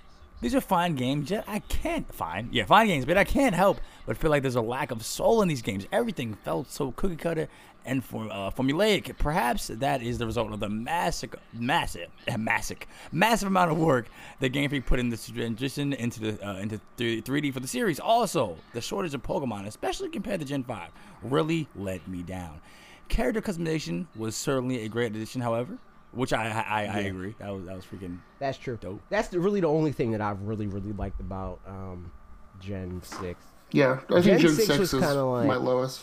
[0.40, 2.48] These are fine games, yet I can't fine.
[2.50, 5.42] Yeah, fine games, but I can't help but feel like there's a lack of soul
[5.42, 5.86] in these games.
[5.92, 7.48] Everything felt so cookie cutter
[7.90, 9.18] and form, uh, formulaic.
[9.18, 12.78] Perhaps that is the result of the massive, massive, massive,
[13.10, 14.06] massive amount of work
[14.38, 17.98] that Game Freak put in this transition into the uh, into 3D for the series.
[17.98, 20.90] Also, the shortage of Pokemon, especially compared to Gen 5,
[21.24, 22.60] really let me down.
[23.08, 25.76] Character customization was certainly a great addition, however,
[26.12, 27.34] which I I, I, I agree.
[27.40, 28.78] That was that was freaking That's true.
[28.80, 29.00] Dope.
[29.10, 32.12] That's the, really the only thing that I've really really liked about um,
[32.60, 33.44] Gen Six.
[33.72, 36.02] Yeah, I think Gen Gen, 6 six, was is kinda like- my lowest.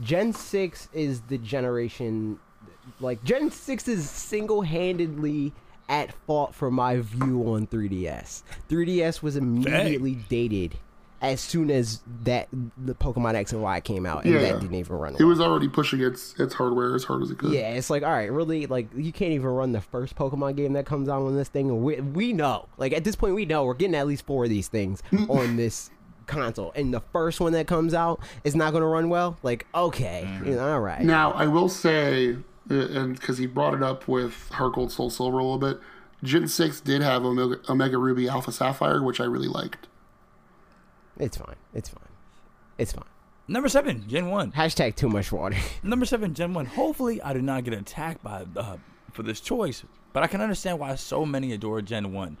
[0.00, 2.38] Gen 6 is the generation
[3.00, 5.52] like Gen 6 is single-handedly
[5.88, 8.42] at fault for my view on 3DS.
[8.68, 10.76] 3DS was immediately dated
[11.22, 12.48] as soon as that
[12.82, 14.40] the Pokemon X and Y came out and Yeah.
[14.40, 15.16] that didn't even run.
[15.18, 17.52] It was already pushing its its hardware as hard as it could.
[17.52, 20.72] Yeah, it's like all right, really, like you can't even run the first Pokemon game
[20.74, 21.82] that comes out on this thing.
[21.82, 24.50] We we know, like at this point, we know we're getting at least four of
[24.50, 25.28] these things mm.
[25.28, 25.90] on this
[26.30, 29.36] console, and the first one that comes out is not going to run well.
[29.42, 32.36] Like okay, you know, all right, Now I will say,
[32.70, 35.78] uh, and because he brought it up with Heart Gold Soul Silver a little bit,
[36.22, 39.88] Gen six did have Omega, Omega Ruby Alpha Sapphire, which I really liked.
[41.18, 42.08] it's fine, it's fine,
[42.78, 43.04] it's fine.
[43.48, 44.52] Number seven, Gen One.
[44.52, 45.56] Hashtag too much water.
[45.82, 46.66] Number seven, Gen One.
[46.66, 48.76] Hopefully, I do not get attacked by uh,
[49.12, 52.36] for this choice, but I can understand why so many adore Gen One.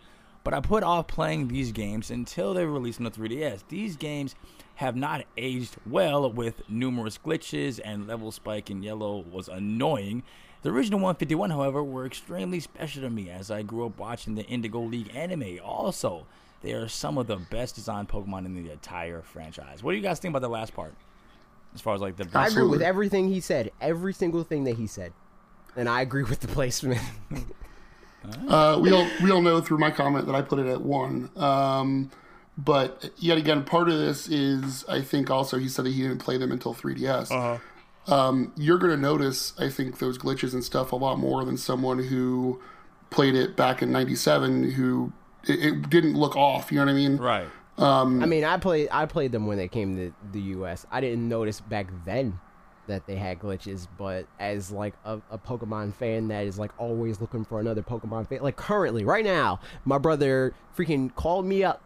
[0.50, 3.62] But I put off playing these games until they released on the 3DS.
[3.68, 4.34] These games
[4.74, 10.24] have not aged well with numerous glitches and level spike in yellow was annoying.
[10.62, 14.42] The original 151, however, were extremely special to me as I grew up watching the
[14.42, 15.60] Indigo League anime.
[15.64, 16.26] Also,
[16.62, 19.84] they are some of the best designed Pokemon in the entire franchise.
[19.84, 20.94] What do you guys think about the last part?
[21.76, 23.70] As far as like the I agree with everything he said.
[23.80, 25.12] Every single thing that he said.
[25.76, 27.00] And I agree with the placement.
[28.48, 31.30] Uh, we all we all know through my comment that I put it at one.
[31.36, 32.10] Um,
[32.58, 36.18] but yet again, part of this is I think also he said that he didn't
[36.18, 37.30] play them until 3ds.
[38.06, 41.56] Um, you're going to notice I think those glitches and stuff a lot more than
[41.56, 42.60] someone who
[43.10, 45.12] played it back in '97 who
[45.44, 46.70] it, it didn't look off.
[46.70, 47.16] You know what I mean?
[47.16, 47.48] right.
[48.22, 50.86] I mean, I played I played them when they came to the US.
[50.90, 52.38] I didn't notice back then
[52.90, 57.20] that they had glitches, but as like a, a Pokemon fan that is like always
[57.20, 61.82] looking for another Pokemon fan, like currently right now, my brother freaking called me up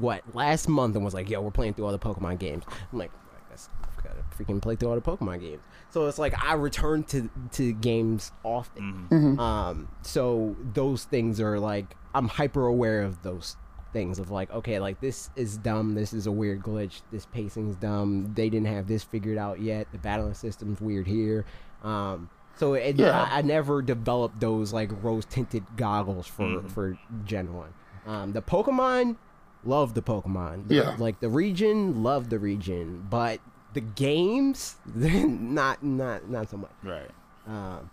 [0.00, 2.98] what last month and was like, "Yo, we're playing through all the Pokemon games." I'm
[2.98, 5.62] like, I guess I've got to freaking play through all the Pokemon games.
[5.90, 9.08] So it's like I return to to games often.
[9.38, 13.56] Um, so those things are like I'm hyper aware of those
[13.92, 17.76] things of like okay like this is dumb this is a weird glitch this pacing's
[17.76, 21.44] dumb they didn't have this figured out yet the battling system's weird here
[21.82, 23.22] um so it, Yeah.
[23.30, 27.68] I, I never developed those like rose tinted goggles for for gen 1
[28.06, 29.16] um the pokemon
[29.64, 30.96] love the pokemon The- Yeah.
[30.98, 33.40] like the region love the region but
[33.74, 37.10] the games not not not so much Right.
[37.46, 37.90] um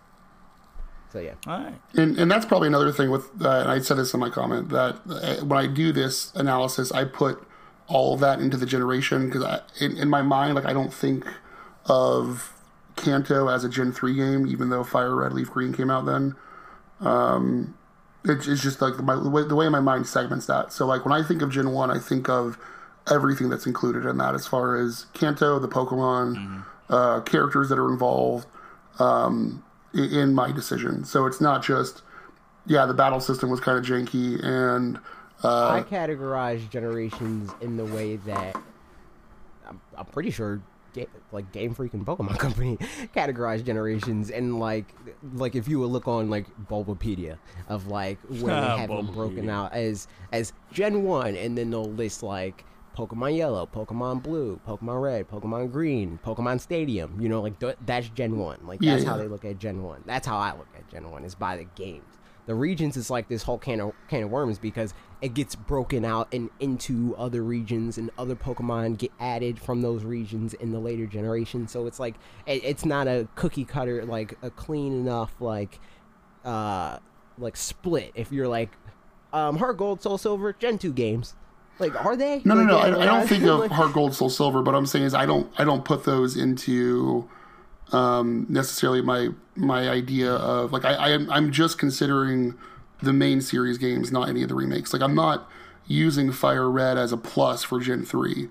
[1.12, 1.74] so yeah All right.
[1.94, 4.68] And, and that's probably another thing with, uh, and I said this in my comment,
[4.70, 7.42] that uh, when I do this analysis, I put
[7.88, 11.26] all of that into the generation because in, in my mind, like I don't think
[11.86, 12.52] of
[12.96, 16.36] Kanto as a Gen 3 game, even though Fire Red Leaf Green came out then.
[17.00, 17.76] Um,
[18.24, 20.72] it's, it's just like my, the, way, the way my mind segments that.
[20.72, 22.58] So like when I think of Gen 1, I think of
[23.10, 27.90] everything that's included in that as far as Kanto, the Pokemon, uh, characters that are
[27.90, 28.46] involved
[28.98, 31.04] um, i- in my decision.
[31.04, 32.02] So it's not just,
[32.66, 34.98] yeah, the battle system was kind of janky and
[35.42, 38.56] uh, I categorize generations in the way that
[39.66, 40.60] I'm, I'm pretty sure,
[40.92, 42.76] ga- like Game Freak and Pokemon Company
[43.16, 44.94] categorize generations, and like,
[45.34, 47.38] like if you would look on like Bulbapedia
[47.68, 51.84] of like where they have them broken out as as Gen One, and then they'll
[51.84, 52.64] list like
[52.96, 57.20] Pokemon Yellow, Pokemon Blue, Pokemon Red, Pokemon Green, Pokemon Stadium.
[57.20, 58.58] You know, like th- that's Gen One.
[58.66, 60.02] Like Yeah, that's how they look at Gen One.
[60.06, 62.04] That's how I look at Gen One is by the games.
[62.46, 66.04] The regions is like this whole can of can of worms because it gets broken
[66.04, 70.80] out and into other regions and other Pokemon get added from those regions in the
[70.80, 71.70] later generations.
[71.70, 72.16] So it's like
[72.46, 75.78] it, it's not a cookie cutter like a clean enough like
[76.44, 76.98] uh
[77.38, 78.12] like split.
[78.14, 78.70] If you're like
[79.32, 81.36] um Heart Gold Soul Silver Gen two games,
[81.80, 82.42] like are they?
[82.44, 82.78] No, no, Like, no.
[82.78, 85.26] yeah, I, I don't think of Heart Gold, Soul Silver, but I'm saying is I
[85.26, 87.28] don't I don't put those into
[87.92, 92.54] um, necessarily my my idea of like I, I I'm just considering
[93.02, 94.92] the main series games, not any of the remakes.
[94.92, 95.48] Like I'm not
[95.86, 98.48] using Fire Red as a plus for Gen three.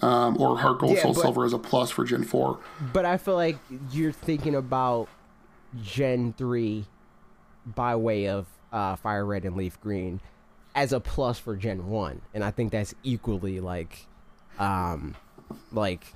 [0.00, 2.58] Um, or Heart Gold, Yeah, Soul but- Silver as a plus for Gen 4.
[2.92, 3.56] But I feel like
[3.92, 5.06] you're thinking about
[5.80, 6.86] Gen 3
[7.64, 10.20] by way of uh, Fire Red and Leaf Green
[10.74, 12.20] as a plus for Gen 1.
[12.34, 14.06] And I think that's equally like,
[14.58, 15.14] um,
[15.72, 16.14] like,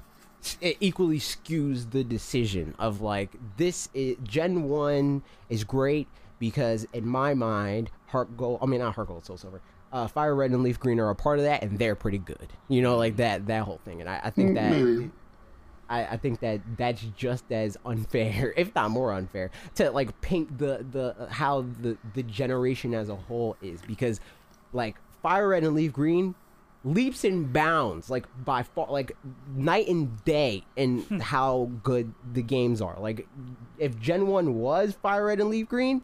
[0.61, 7.07] it equally skews the decision of like, this is, Gen 1 is great because in
[7.07, 9.61] my mind, Heart Gold, I mean, not Heart Gold, Soul Silver.
[9.93, 12.53] Uh, Fire Red and Leaf Green are a part of that, and they're pretty good.
[12.69, 14.01] You know, like that that whole thing.
[14.01, 15.11] And I, I think that Maybe.
[15.89, 20.59] I, I think that that's just as unfair, if not more unfair, to like paint
[20.59, 24.21] the the how the the generation as a whole is because
[24.77, 26.35] like Fire Red and Leaf Green
[26.85, 29.17] leaps and bounds like by far like
[29.57, 32.99] night and day in how good the games are.
[32.99, 33.27] Like
[33.79, 36.03] if Gen 1 was Fire Red and Leaf Green,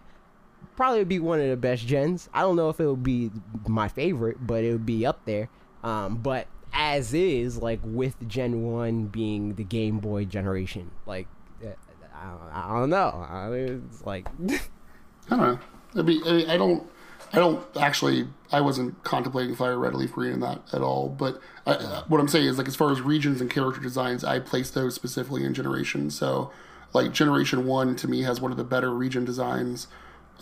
[0.77, 2.29] probably would be one of the best gens.
[2.35, 3.31] I don't know if it would be
[3.67, 5.49] my favorite, but it would be up there.
[5.85, 11.29] Um, but as is, like with Gen One being the Game Boy generation, like
[11.65, 11.69] uh,
[12.15, 13.27] I don't, I don't know.
[13.29, 15.59] I mean, it's like I don't know.
[15.95, 16.89] It'd be, I I don't.
[17.33, 18.29] I don't actually.
[18.51, 21.09] I wasn't contemplating Fire Red, Leaf Green in that at all.
[21.09, 24.39] But I, what I'm saying is, like, as far as regions and character designs, I
[24.39, 26.11] place those specifically in Generation.
[26.11, 26.51] So,
[26.93, 29.87] like, Generation One to me has one of the better region designs.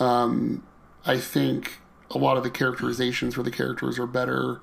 [0.00, 0.64] Um,
[1.06, 1.78] I think
[2.10, 4.60] a lot of the characterizations for the characters are better.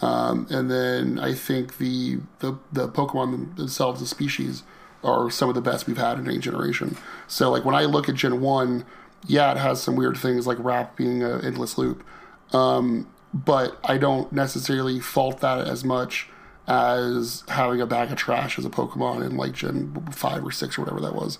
[0.00, 4.62] Um, and then I think the, the the Pokemon themselves, the species,
[5.02, 6.96] are some of the best we've had in any generation.
[7.26, 8.84] So like when I look at Gen One,
[9.26, 12.04] yeah, it has some weird things like Wrap being an endless loop.
[12.52, 16.28] Um, but I don't necessarily fault that as much
[16.66, 20.78] as having a bag of trash as a Pokemon in like Gen five or six
[20.78, 21.38] or whatever that was.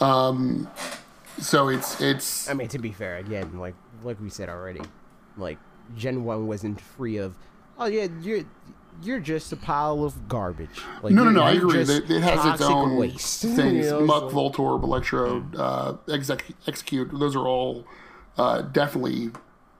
[0.00, 0.68] Um,
[1.38, 4.82] so it's it's I mean, to be fair, again, like like we said already,
[5.36, 5.58] like
[5.96, 7.36] Gen One wasn't free of.
[7.78, 8.44] Oh yeah, you're
[9.02, 10.80] you're just a pile of garbage.
[11.02, 11.42] Like, no no no.
[11.42, 11.80] I agree.
[11.80, 13.42] It, it has its own waste.
[13.42, 13.86] things.
[13.86, 17.18] You know, Muk, so- Voltorb, Electrode, uh, exec, Exeggcute.
[17.18, 17.84] Those are all
[18.38, 19.30] uh, definitely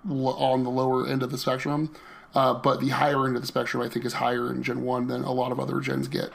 [0.09, 1.95] l- on the lower end of the spectrum.
[2.35, 5.07] Uh, but the higher end of the spectrum, I think, is higher in Gen One
[5.09, 6.31] than a lot of other gens get.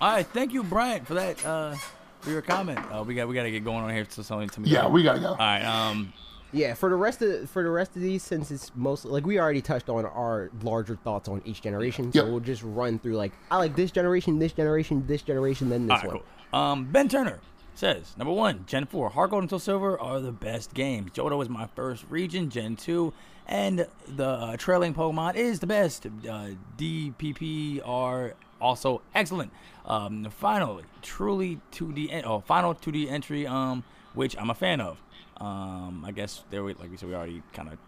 [0.00, 1.44] All right, thank you, Bryant, for that.
[1.44, 1.74] Uh,
[2.20, 2.78] for your comment.
[2.92, 4.06] Uh, we got we got to get going on here.
[4.08, 4.68] So something to me.
[4.70, 5.28] Yeah, we gotta go.
[5.28, 5.62] All right.
[5.64, 6.12] Um.
[6.52, 9.38] Yeah, for the rest of for the rest of these, since it's mostly like we
[9.38, 12.30] already touched on our larger thoughts on each generation, so Yep.
[12.30, 15.98] we'll just run through like I like this generation, this generation, this generation, then this
[16.02, 16.20] right, one.
[16.52, 16.58] cool.
[16.60, 17.40] Um, Ben Turner
[17.74, 21.10] says number one, Gen four, Heart Gold and Soul Silver are the best games.
[21.12, 23.12] Johto was my first region, Gen two,
[23.46, 26.06] and the uh, trailing Pokemon is the best.
[26.06, 29.52] Uh, DPP are also excellent.
[29.86, 33.84] Um, finally, truly 2D, en- oh, final 2D entry, um,
[34.14, 35.00] which I'm a fan of.
[35.40, 37.78] Um, I guess there, we, like we said, we already kind of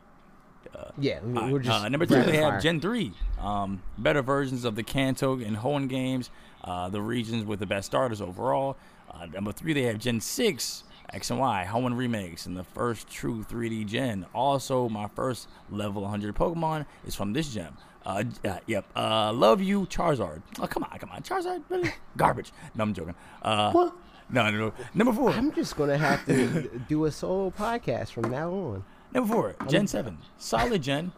[0.98, 2.60] Yeah, we- all we're just uh, number two, they have fire.
[2.60, 3.12] Gen 3.
[3.40, 6.30] Um, better versions of the Kanto and Hoenn games.
[6.62, 8.76] Uh, the regions with the best starters overall.
[9.10, 10.84] Uh, number three, they have Gen 6.
[11.12, 14.26] X and Y, Hoenn remakes, and the first true 3D gen.
[14.32, 17.76] Also, my first level 100 Pokemon is from this gem.
[18.06, 18.84] Uh, uh, yep.
[18.94, 20.40] Uh, love you, Charizard.
[20.60, 21.90] Oh, come on, come on, Charizard, really?
[22.16, 22.52] Garbage.
[22.76, 23.16] No, I'm joking.
[23.42, 23.92] Uh, What?
[24.32, 24.72] No, no, no.
[24.94, 25.30] Number four.
[25.30, 28.84] I'm just gonna have to do a solo podcast from now on.
[29.12, 30.18] Number four, Gen 7.
[30.38, 31.12] Solid Gen,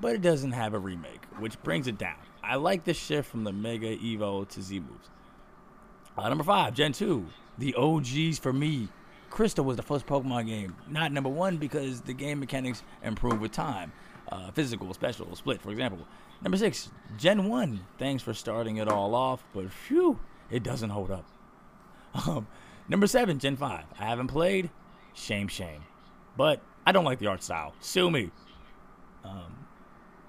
[0.00, 2.16] but it doesn't have a remake, which brings it down.
[2.42, 5.08] I like the shift from the Mega Evo to Z moves.
[6.16, 7.26] Uh, number five, Gen 2.
[7.58, 8.88] The OGs for me.
[9.30, 10.76] Crystal was the first Pokemon game.
[10.88, 13.92] Not number one because the game mechanics improved with time.
[14.30, 16.06] Uh, physical, special, split, for example.
[16.42, 17.80] Number six, Gen 1.
[17.98, 20.18] Thanks for starting it all off, but phew,
[20.50, 21.24] it doesn't hold up.
[22.26, 22.46] Um,
[22.88, 23.84] number seven, Gen 5.
[23.98, 24.70] I haven't played.
[25.14, 25.82] Shame, shame.
[26.36, 27.74] But I don't like the art style.
[27.80, 28.30] Sue me.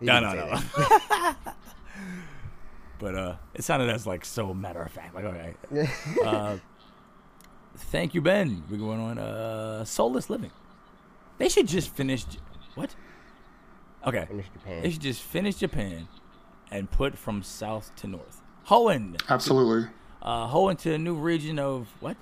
[0.01, 0.59] You No, no, no.
[2.99, 5.13] but uh, it sounded as like so matter of fact.
[5.15, 5.55] Like, okay.
[6.25, 6.57] uh,
[7.75, 8.63] thank you, Ben.
[8.69, 10.51] We're going on uh, Soulless Living.
[11.37, 12.23] They should just finish.
[12.25, 12.39] J-
[12.75, 12.95] What?
[14.05, 14.25] Okay.
[14.27, 14.83] Finish Japan.
[14.83, 16.07] They should just finish Japan
[16.71, 18.41] and put from south to north.
[18.67, 19.19] Hoenn.
[19.29, 19.89] Absolutely.
[20.21, 22.17] Uh, Hoenn to a new region of what?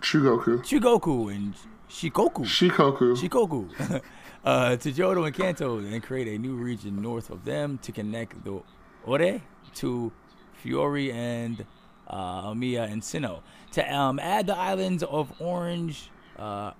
[0.00, 0.58] Shugoku.
[0.62, 1.54] Chugoku and
[1.88, 2.44] Shikoku.
[2.44, 3.16] Shikoku.
[3.16, 4.02] Shikoku
[4.44, 8.42] uh, to Johto and Kanto and create a new region north of them to connect
[8.44, 8.60] the
[9.06, 9.40] Orre
[9.76, 10.12] to
[10.54, 11.64] Fiore and
[12.08, 13.40] uh, Omiya and Sinnoh.
[13.72, 16.72] To um, add the islands of Orange, uh,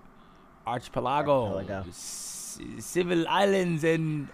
[0.67, 1.85] Archipelago, Archipelago.
[1.93, 4.29] C- Sevii Islands, and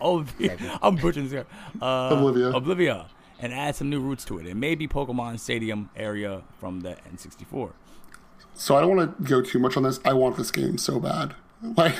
[0.00, 0.24] oh,
[0.82, 1.44] I'm butchering this.
[1.44, 1.84] guy.
[1.84, 2.52] Uh, Oblivia.
[2.54, 3.06] Oblivia,
[3.40, 4.46] and add some new routes to it.
[4.46, 7.72] It may be Pokemon Stadium area from the N64.
[8.54, 9.98] So I don't want to go too much on this.
[10.04, 11.34] I want this game so bad.
[11.76, 11.96] Like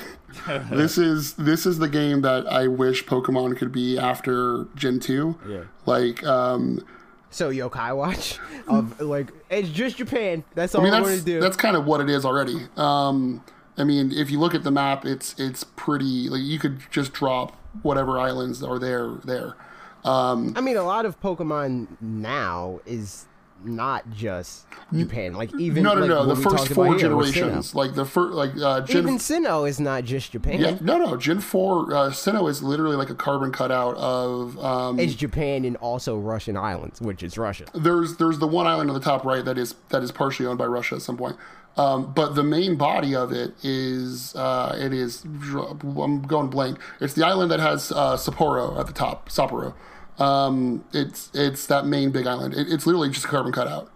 [0.71, 5.39] this is this is the game that I wish Pokemon could be after Gen 2.
[5.47, 5.61] Yeah.
[5.85, 6.83] Like um
[7.29, 8.39] So Yokai Watch
[8.69, 10.45] of like it's just Japan.
[10.55, 11.41] That's all I mean I am that's going to do.
[11.41, 12.57] that's kind of what it is already.
[12.79, 13.45] Um
[13.77, 17.13] I mean if you look at the map it's it's pretty like you could just
[17.13, 19.57] drop whatever islands are there there.
[20.05, 23.27] Um I mean, a lot of Pokemon now is
[23.63, 25.35] not just Japan.
[25.35, 28.07] Like even no no like no the first four about here with generations like the
[28.07, 30.61] first like uh Gen Even Sinnoh is not just Japan.
[30.61, 31.15] yeah, no, no.
[31.19, 35.77] Gen four, uh, Sinnoh is literally like a carbon cutout of um, It's Japan and
[35.77, 37.67] also Russian islands, which is Russia.
[37.75, 40.59] there's there's the one island on the top right that is that is partially owned
[40.59, 41.37] by Russia at some point.
[41.77, 46.79] Um, but the main body of it is uh, it is I'm going blank.
[47.01, 49.75] It's the island that has uh, Sapporo at the top, Sapporo.
[50.19, 52.55] Um, it's it's that main big island.
[52.55, 53.91] It, it's literally just a carbon cutout.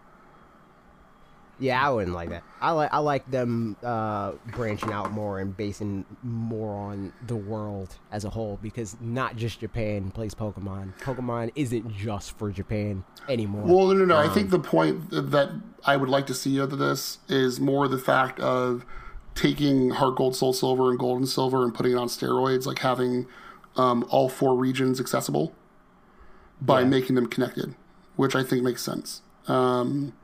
[1.58, 2.42] Yeah, I wouldn't like that.
[2.60, 7.96] I like I like them uh, branching out more and basing more on the world
[8.10, 10.98] as a whole because not just Japan plays Pokemon.
[10.98, 13.62] Pokemon isn't just for Japan anymore.
[13.62, 14.16] Well, no, no, no.
[14.16, 17.86] I think the point that I would like to see out of this is more
[17.86, 18.84] the fact of
[19.34, 22.80] taking Heart Gold, Soul Silver, and Gold and Silver and putting it on steroids, like
[22.80, 23.26] having
[23.76, 25.54] um, all four regions accessible
[26.60, 27.74] by making them connected,
[28.16, 29.22] which I think makes sense.
[29.46, 30.14] Um,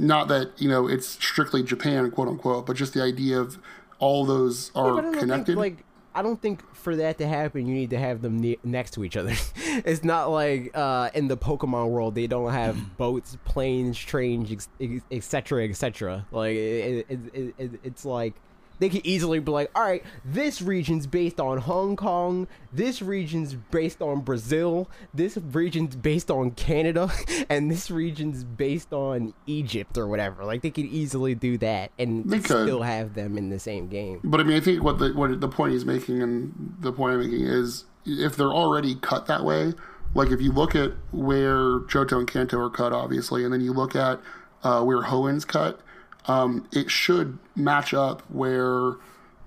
[0.00, 3.58] not that you know it's strictly Japan, quote unquote, but just the idea of
[3.98, 5.46] all those are but I don't connected.
[5.46, 5.84] Think, like
[6.14, 9.04] I don't think for that to happen, you need to have them ne- next to
[9.04, 9.34] each other.
[9.56, 14.68] it's not like uh, in the Pokemon world they don't have boats, planes, trains,
[15.10, 16.26] etc., etc.
[16.32, 18.34] Like it, it, it, it, it's like
[18.80, 23.54] They could easily be like, all right, this region's based on Hong Kong, this region's
[23.54, 27.10] based on Brazil, this region's based on Canada,
[27.48, 30.44] and this region's based on Egypt or whatever.
[30.44, 32.64] Like they could easily do that and They could.
[32.66, 34.20] still have them in the same game.
[34.24, 37.14] But I mean, I think what the what the point he's making and the point
[37.14, 39.74] I'm making is if they're already cut that way,
[40.14, 43.72] like if you look at where Johto and Kanto are cut, obviously, and then you
[43.72, 44.20] look at
[44.62, 45.80] uh, where Hoenn's cut,
[46.26, 48.94] um, it should match up where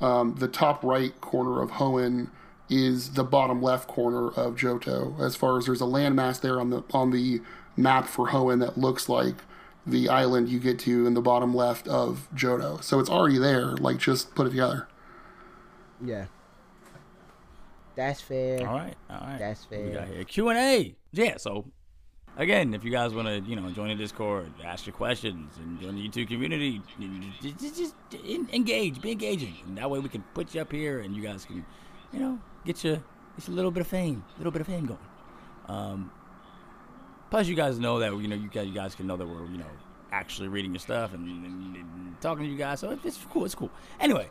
[0.01, 2.29] um, the top right corner of Hoenn
[2.69, 5.19] is the bottom left corner of Johto.
[5.19, 7.41] As far as there's a landmass there on the on the
[7.77, 9.35] map for Hoenn that looks like
[9.85, 12.81] the island you get to in the bottom left of Johto.
[12.83, 13.71] So it's already there.
[13.75, 14.87] Like just put it together.
[16.03, 16.25] Yeah.
[17.95, 18.67] That's fair.
[18.67, 19.37] All right, all right.
[19.37, 19.89] That's We fair.
[19.93, 20.95] got here Q and A.
[21.11, 21.37] Yeah.
[21.37, 21.65] So
[22.37, 25.79] again, if you guys want to, you know, join the Discord, ask your questions, and
[25.79, 26.81] join the YouTube community,
[27.41, 27.95] just, just,
[28.51, 31.45] engage, be engaging, and that way we can put you up here, and you guys
[31.45, 31.65] can,
[32.11, 33.01] you know, get you
[33.37, 34.99] get you a little bit of fame, a little bit of fame going.
[35.67, 36.11] Um,
[37.29, 39.45] plus, you guys know that you know you guys, you guys can know that we're
[39.45, 39.69] you know
[40.11, 43.45] actually reading your stuff and, and, and talking to you guys, so it's, it's cool.
[43.45, 43.71] It's cool.
[43.99, 44.29] Anyway,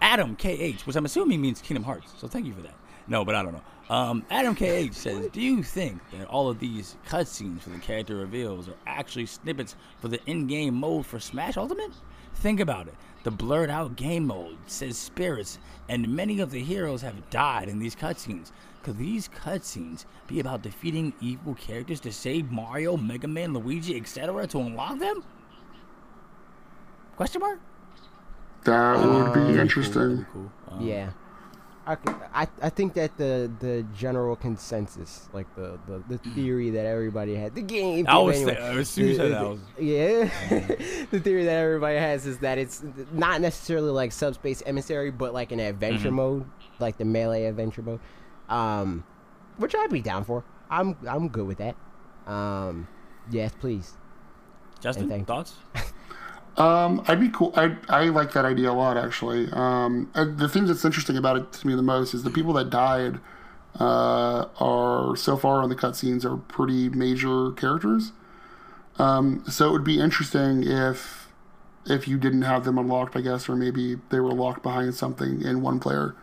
[0.00, 2.12] Adam KH, which I'm assuming means Kingdom Hearts.
[2.18, 2.74] So thank you for that.
[3.08, 3.62] No, but I don't know.
[3.94, 8.16] Um, Adam KH says, "Do you think that all of these cutscenes for the character
[8.16, 11.92] reveals are actually snippets for the in-game mode for Smash Ultimate?
[12.34, 12.94] Think about it.
[13.22, 17.78] The blurred out game mode says spirits, and many of the heroes have died in
[17.78, 18.50] these cutscenes.
[18.82, 24.46] Could these cutscenes be about defeating evil characters to save Mario, Mega Man, Luigi, etc.
[24.48, 25.24] to unlock them?
[27.16, 27.60] Question mark.
[28.64, 30.26] That would be interesting.
[30.32, 30.50] Cool.
[30.68, 31.10] Um, Yeah.
[31.86, 31.96] I,
[32.34, 37.36] I, I think that the the general consensus, like the, the, the theory that everybody
[37.36, 38.06] had, the game.
[38.08, 40.28] I was, anyway, as soon as that, was yeah,
[41.12, 42.82] the theory that everybody has is that it's
[43.12, 46.16] not necessarily like subspace emissary, but like an adventure Mm-hmm.
[46.16, 46.44] mode,
[46.80, 48.00] like the melee adventure mode,
[48.48, 49.04] um,
[49.58, 50.42] which I'd be down for.
[50.68, 51.76] I'm I'm good with that.
[52.26, 52.88] Um,
[53.30, 53.94] yes, please.
[54.80, 55.54] Justin, thank- thoughts?
[56.56, 57.52] Um, I'd be cool.
[57.56, 59.48] I I like that idea a lot, actually.
[59.52, 62.54] Um, and the thing that's interesting about it to me the most is the people
[62.54, 63.20] that died
[63.78, 68.12] uh, are so far on the cutscenes are pretty major characters.
[68.98, 71.28] Um, so it would be interesting if
[71.84, 75.42] if you didn't have them unlocked, I guess, or maybe they were locked behind something
[75.42, 76.14] in one player.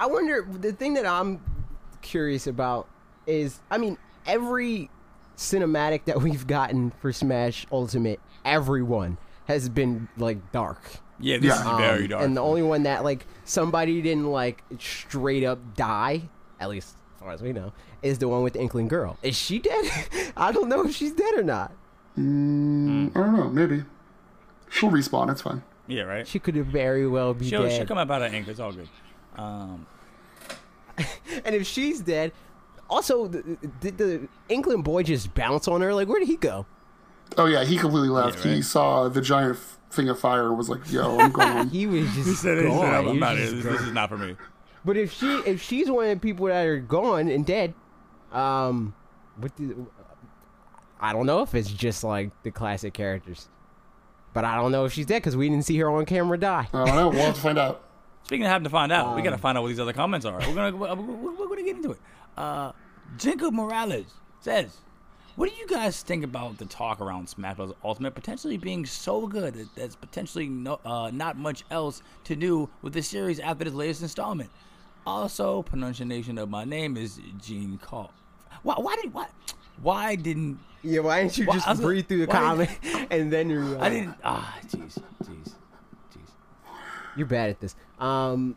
[0.00, 0.46] I wonder.
[0.50, 1.40] The thing that I'm
[2.00, 2.88] curious about
[3.26, 4.90] is, I mean, every
[5.36, 10.80] cinematic that we've gotten for Smash Ultimate, everyone has been like dark.
[11.20, 11.72] Yeah, this Yeah.
[11.74, 12.22] is very Um, dark.
[12.24, 16.28] And the only one that like somebody didn't like straight up die,
[16.60, 17.72] at least as far as we know,
[18.02, 19.18] is the one with the Inkling girl.
[19.22, 19.84] Is she dead?
[20.36, 21.72] I don't know if she's dead or not.
[22.18, 23.48] Mm, I don't know.
[23.48, 23.84] Maybe
[24.70, 25.30] she'll respawn.
[25.30, 25.62] It's fine.
[25.86, 26.26] yeah, right.
[26.26, 28.48] She could very well be She'll, she'll come up out of ink.
[28.48, 28.88] It's all good.
[29.36, 29.86] Um,
[31.44, 32.32] and if she's dead,
[32.90, 33.44] also th-
[33.80, 35.94] did the Inkling boy just bounce on her?
[35.94, 36.66] Like where did he go?
[37.38, 38.44] Oh yeah, he completely left.
[38.44, 38.54] right.
[38.54, 39.58] He saw the giant
[39.90, 42.64] thing of fire and was like, "Yo, I'm going." He was just he said, he
[42.64, 42.94] said, gone.
[42.94, 44.36] I'm, He was not, just this, this is not for me.
[44.84, 47.74] But if she if she's one of the people that are gone and dead,
[48.32, 48.94] um,
[49.36, 49.74] what the,
[51.00, 53.48] I don't know if it's just like the classic characters,
[54.34, 56.68] but I don't know if she's dead because we didn't see her on camera die.
[56.72, 57.08] I don't know.
[57.10, 57.84] We'll have to find out.
[58.24, 59.92] Speaking of having to find out, Um, we got to find out what these other
[59.92, 60.38] comments are.
[60.38, 61.98] We're gonna we're, we're, we're gonna get into it.
[62.36, 62.70] Uh,
[63.18, 64.06] Jacob Morales
[64.40, 64.78] says,
[65.36, 67.72] "What do you guys think about the talk around Smash Bros.
[67.84, 72.68] Ultimate potentially being so good that there's potentially no uh, not much else to do
[72.82, 74.50] with the series after this latest installment?
[75.06, 78.12] Also, pronunciation of my name is Gene Call.
[78.62, 78.74] Why?
[78.76, 79.26] Why did why?
[79.80, 82.70] Why didn't Yeah, why didn't you Why- just breathe through the comment
[83.10, 84.14] and then you're I didn't?
[84.22, 85.54] Ah, jeez, jeez,
[86.12, 86.30] jeez.
[87.16, 87.74] You're bad at this.
[87.98, 88.56] Um,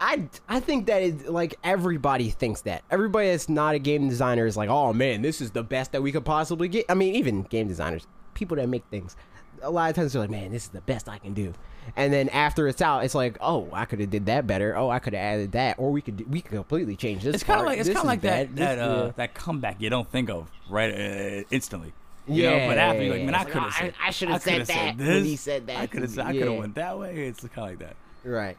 [0.00, 2.82] I I think that it, like everybody thinks that.
[2.90, 6.02] Everybody that's not a game designer is like, oh man, this is the best that
[6.02, 6.86] we could possibly get.
[6.88, 9.14] I mean, even game designers, people that make things,
[9.62, 11.52] a lot of times they're like, man, this is the best I can do.
[11.96, 14.76] And then after it's out, it's like, oh, I could have did that better.
[14.76, 17.34] Oh, I could have added that, or we could do, we could completely change this.
[17.34, 18.56] It's kind of like it's kind of like that bad.
[18.56, 19.12] that This- uh, yeah.
[19.16, 21.92] that comeback you don't think of right uh, instantly.
[22.28, 23.34] You Yeah, know, but after you're like, man.
[23.34, 25.24] I could like, have oh, said, I- I shoulda coulda said that when this.
[25.24, 25.78] he said that.
[25.78, 26.58] I could have, I could have Yeah.
[26.58, 27.26] went that way.
[27.26, 27.96] It's kind of like that.
[28.24, 28.56] Right.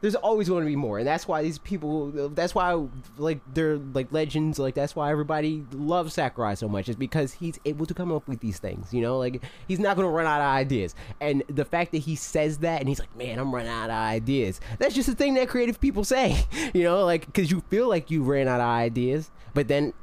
[0.00, 2.28] There's always going to be more, and that's why these people.
[2.28, 2.86] That's why,
[3.16, 4.58] like, they're like legends.
[4.58, 6.88] Like, that's why everybody loves Sakurai so much.
[6.88, 8.94] Is because he's able to come up with these things.
[8.94, 10.94] You know, like he's not going to run out of ideas.
[11.20, 13.96] And the fact that he says that, and he's like, "Man, I'm running out of
[13.96, 16.44] ideas." That's just a thing that creative people say.
[16.74, 19.94] You know, like because you feel like you ran out of ideas, but then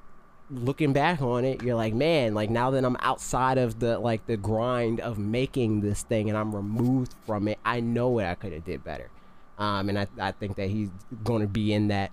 [0.50, 4.26] looking back on it, you're like, man, like now that I'm outside of the like
[4.28, 8.36] the grind of making this thing and I'm removed from it, I know what I
[8.36, 9.10] could have did better.
[9.58, 10.90] Um, and I, I think that he's
[11.24, 12.12] going to be in that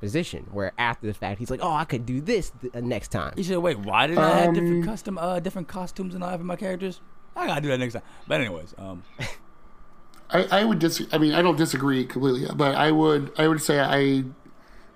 [0.00, 3.08] position where after the fact he's like, oh, I could do this th- uh, next
[3.08, 3.34] time.
[3.36, 3.78] You should wait.
[3.78, 7.00] Why did I have different Um, custom, uh, different costumes in life of my characters?
[7.36, 8.02] I gotta do that next time.
[8.26, 9.04] But anyways, um,
[10.30, 11.02] I, I would dis.
[11.12, 13.32] I mean, I don't disagree completely, but I would.
[13.38, 14.24] I would say I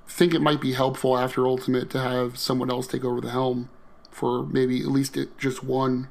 [0.09, 3.69] think it might be helpful after Ultimate to have someone else take over the helm
[4.11, 6.09] for maybe at least it, just one.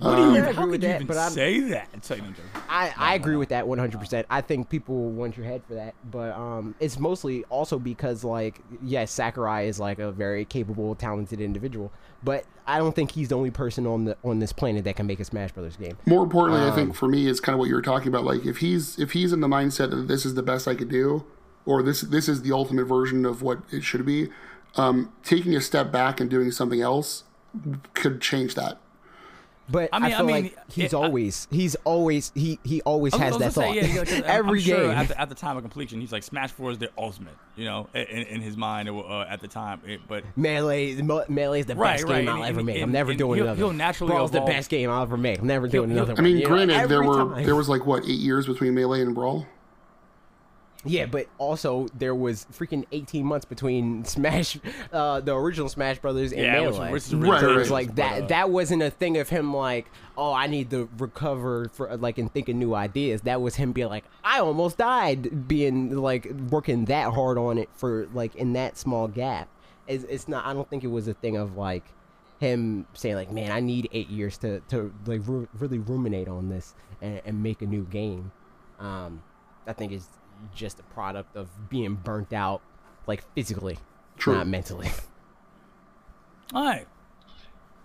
[0.00, 0.28] What do you?
[0.28, 2.02] I even, agree how with could you that, even but I'm- say that?
[2.02, 2.30] Tell you no.
[2.68, 4.24] I, I agree with that 100%.
[4.30, 8.60] I think people want your head for that, but um, it's mostly also because, like,
[8.82, 11.92] yes, Sakurai is like a very capable, talented individual,
[12.22, 15.06] but I don't think he's the only person on the on this planet that can
[15.06, 15.96] make a Smash Brothers game.
[16.06, 18.24] More importantly, I think for me is kind of what you were talking about.
[18.24, 20.88] Like if he's if he's in the mindset that this is the best I could
[20.90, 21.24] do,
[21.66, 24.28] or this this is the ultimate version of what it should be,
[24.76, 27.24] um, taking a step back and doing something else
[27.94, 28.78] could change that.
[29.70, 32.58] But I, I mean- I feel mean, like he's it- I- always he's always he
[32.64, 33.64] he always was- has that thought.
[33.64, 34.90] say, yeah, yeah, 'cause I'm- Every I'm sure game.
[34.90, 37.64] at the, at the time of completion, he's like Smash Four is the ultimate, you
[37.64, 39.80] know, in, in his mind uh, at the time.
[39.86, 42.66] It, but Melee, Mo- Melee is the Right, best right, game I'll and- ever and-
[42.66, 42.82] make.
[42.82, 43.58] I'm never doing he'll- another.
[43.58, 45.38] he'll naturally Brawl's the best game I'll ever make.
[45.40, 47.44] I'm never doing another I mean, you granted, there were time.
[47.44, 49.46] there was like what eight years between Melee and Brawl.
[50.84, 54.58] Yeah, but also there was freaking 18 months between Smash,
[54.92, 56.92] uh, the original Smash Brothers and Yeah, which- Melee.
[56.92, 57.40] which is Right.
[57.40, 58.28] So it was like that.
[58.28, 62.32] That wasn't a thing of him like, oh, I need to recover for like and
[62.32, 63.20] think of new ideas.
[63.22, 67.68] That was him being like, I almost died, being like working that hard on it
[67.74, 69.48] for like in that small gap.
[69.86, 70.46] It's, it's not.
[70.46, 71.84] I don't think it was a thing of like
[72.38, 76.48] him saying like, man, I need eight years to to like ru- really ruminate on
[76.48, 78.32] this and, and make a new game.
[78.78, 79.22] Um,
[79.66, 80.08] I think it's
[80.54, 82.62] just a product of being burnt out,
[83.06, 83.78] like physically,
[84.16, 84.34] True.
[84.34, 84.90] not mentally.
[86.54, 86.86] all right.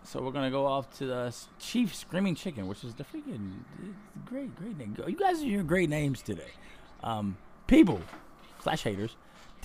[0.03, 3.60] So we're gonna go off to the Chief Screaming Chicken, which is the freaking
[4.26, 4.95] great, great name.
[5.08, 6.51] You guys are your great names today.
[7.03, 7.38] Um,
[7.68, 8.01] people
[8.62, 9.16] slash haters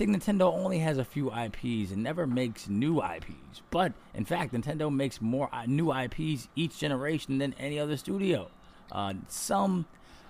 [0.05, 3.61] think Nintendo only has a few IPs and never makes new IPs.
[3.69, 8.49] But in fact, Nintendo makes more new IPs each generation than any other studio.
[8.91, 9.85] Uh, some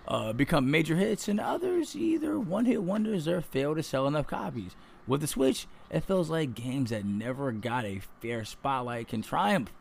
[0.08, 4.76] uh, become major hits, and others either one-hit wonders or fail to sell enough copies.
[5.08, 9.72] With the Switch, it feels like games that never got a fair spotlight can triumph.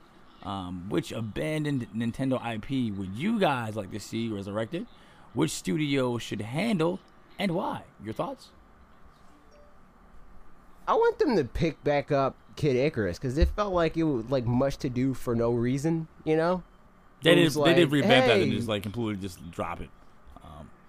[0.42, 4.86] Um, which abandoned Nintendo IP would you guys like to see resurrected?
[5.34, 6.98] Which studio should handle
[7.38, 7.82] and why?
[8.02, 8.48] Your thoughts?
[10.88, 14.30] I want them to pick back up Kid Icarus because it felt like it was
[14.30, 16.62] like much to do for no reason, you know?
[17.22, 17.44] They did.
[17.44, 19.90] was they did like, revamp that and just like completely just drop it.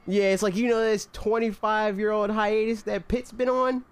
[0.08, 3.84] Um, Yeah, it's like you know this 25 year old hiatus that Pit's been on.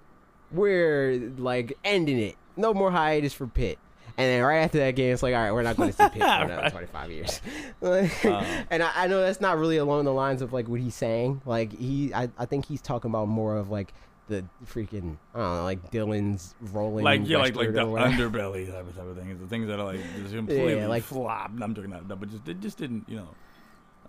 [0.52, 2.36] We're like ending it.
[2.58, 3.78] No more hiatus for Pit.
[4.18, 6.04] And then right after that game, it's like, all right, we're not going to see
[6.10, 6.72] Pit for another Right.
[6.72, 7.42] 25 years.
[7.82, 11.42] and I, I know that's not really along the lines of like what he's saying.
[11.46, 13.94] Like he, I, I think he's talking about more of like
[14.28, 17.06] the freaking, I don't know, like Dylan's rolling.
[17.06, 19.40] like yeah, like like the underbelly type of type of thing.
[19.40, 21.52] The things that are like just completely like- flop.
[21.62, 23.28] I'm joking, not, but just it just didn't you know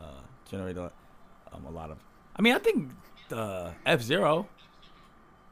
[0.00, 0.20] uh,
[0.50, 0.90] generate a,
[1.52, 1.98] um, a lot of.
[2.36, 2.90] I mean, I think
[3.28, 4.48] the F Zero.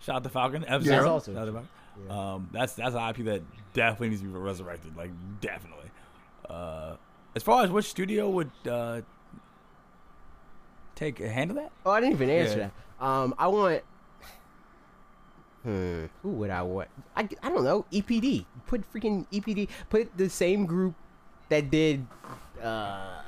[0.00, 1.20] Shout out to Falcon F Zero.
[1.20, 1.64] Shout out.
[2.10, 3.42] Um, that's that's an IP that
[3.72, 4.96] definitely needs to be resurrected.
[4.96, 5.90] Like definitely.
[6.48, 6.94] Uh,
[7.34, 9.00] as far as which studio would uh,
[10.94, 11.72] take a handle that?
[11.84, 12.70] Oh, I didn't even answer Yeah.
[13.00, 13.04] that.
[13.04, 13.82] Um, I want.
[15.64, 16.88] Hmm, who would I want?
[17.16, 17.84] I, I don't know.
[17.92, 18.44] EPD.
[18.66, 19.68] Put freaking EPD.
[19.90, 20.94] Put the same group
[21.48, 22.06] that did.
[22.62, 23.22] Uh?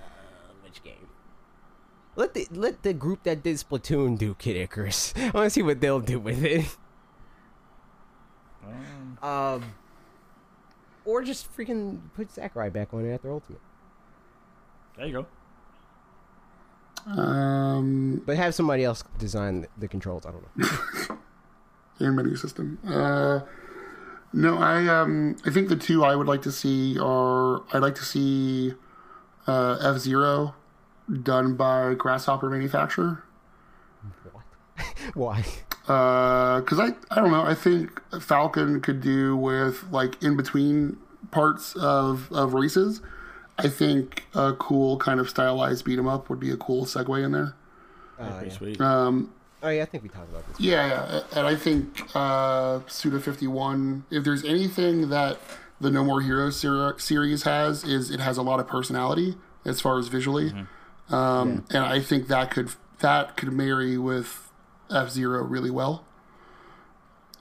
[2.20, 5.14] Let the let the group that did Splatoon do Kid Icarus.
[5.16, 6.66] I want to see what they'll do with it.
[9.22, 9.64] Um,
[11.06, 13.62] or just freaking put Sakurai back on it after Ultimate,
[14.98, 15.26] There you
[17.06, 17.10] go.
[17.18, 20.26] Um, but have somebody else design the, the controls.
[20.26, 21.18] I don't know.
[22.01, 22.78] and menu system.
[22.86, 23.40] Uh,
[24.34, 27.94] no, I um, I think the two I would like to see are I'd like
[27.94, 28.74] to see
[29.47, 30.55] uh, F Zero
[31.23, 33.23] done by Grasshopper Manufacture.
[35.15, 35.45] Why?
[35.82, 37.43] because I I don't know.
[37.43, 40.97] I think Falcon could do with like in between
[41.31, 43.01] parts of of races.
[43.59, 47.23] I think a cool kind of stylized beat 'em up would be a cool segue
[47.24, 47.55] in there.
[48.19, 48.53] Oh, Pretty yeah.
[48.53, 48.81] sweet.
[48.81, 49.32] Um,
[49.62, 50.61] oh yeah, I think we talked about this.
[50.61, 54.03] yeah, yeah, and I think uh, Suda51.
[54.11, 55.39] If there's anything that
[55.81, 59.81] the No More Heroes ser- series has, is it has a lot of personality as
[59.81, 60.53] far as visually,
[61.11, 62.70] um, and I think that could
[63.01, 64.51] that could marry with
[64.91, 66.05] F Zero really well.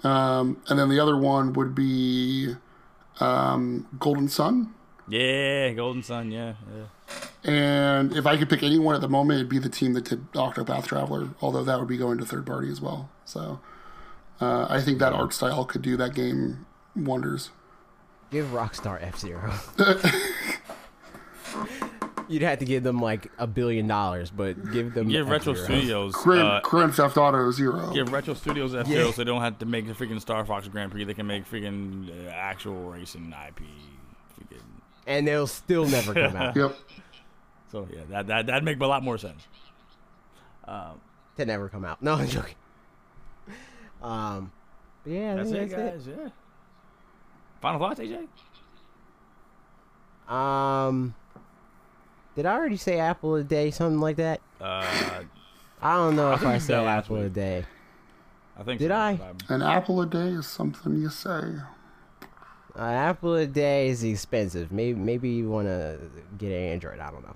[0.03, 2.55] Um, and then the other one would be
[3.19, 4.73] um, Golden Sun.
[5.07, 6.31] Yeah, Golden Sun.
[6.31, 6.85] Yeah, yeah.
[7.43, 10.31] And if I could pick anyone at the moment, it'd be the team that did
[10.33, 13.09] Octopath Traveler, although that would be going to third party as well.
[13.25, 13.59] So
[14.39, 16.65] uh, I think that art style could do that game
[16.95, 17.49] wonders.
[18.31, 19.53] Give Rockstar F Zero.
[22.29, 25.67] You'd have to give them like a billion dollars, but give them Give Retro F-Zero.
[25.79, 26.13] Studios.
[26.13, 27.91] Grand, Uh, Grand Theft Auto Zero.
[27.91, 28.97] give Retro Studios F Yeah.
[28.97, 31.03] Zero so they don't have to make the freaking Star Fox Grand Prix.
[31.05, 33.63] They can make freaking uh, actual racing IP.
[34.39, 34.61] Freaking.
[35.07, 36.75] and they'll still never come out Yep.
[37.71, 39.47] So yeah, that that that'd make a lot more sense.
[40.67, 42.01] to never come out.
[42.01, 42.55] No, I'm joking.
[44.03, 44.51] Um,
[45.03, 46.07] but yeah, I That's think it, that's guys.
[46.07, 46.29] Yeah.
[47.61, 48.27] Final thoughts, AJ?
[50.33, 51.15] Um,
[52.39, 54.39] did I already say apple a day, something like that?
[54.61, 55.23] Uh,
[55.81, 57.65] I don't know I if I you said said last apple a day.
[58.57, 58.79] I think.
[58.79, 58.95] Did so.
[58.95, 59.11] I?
[59.11, 61.55] Um, An apple a day is something you say.
[62.77, 64.71] Uh, apple a day is expensive.
[64.71, 65.99] Maybe maybe you want to
[66.37, 67.01] get an Android.
[67.01, 67.35] I don't know.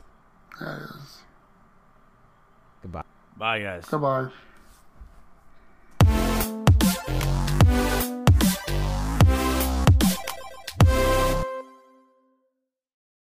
[0.61, 1.17] That is.
[2.81, 3.03] Goodbye.
[3.35, 3.85] Bye, guys.
[3.89, 4.29] Goodbye.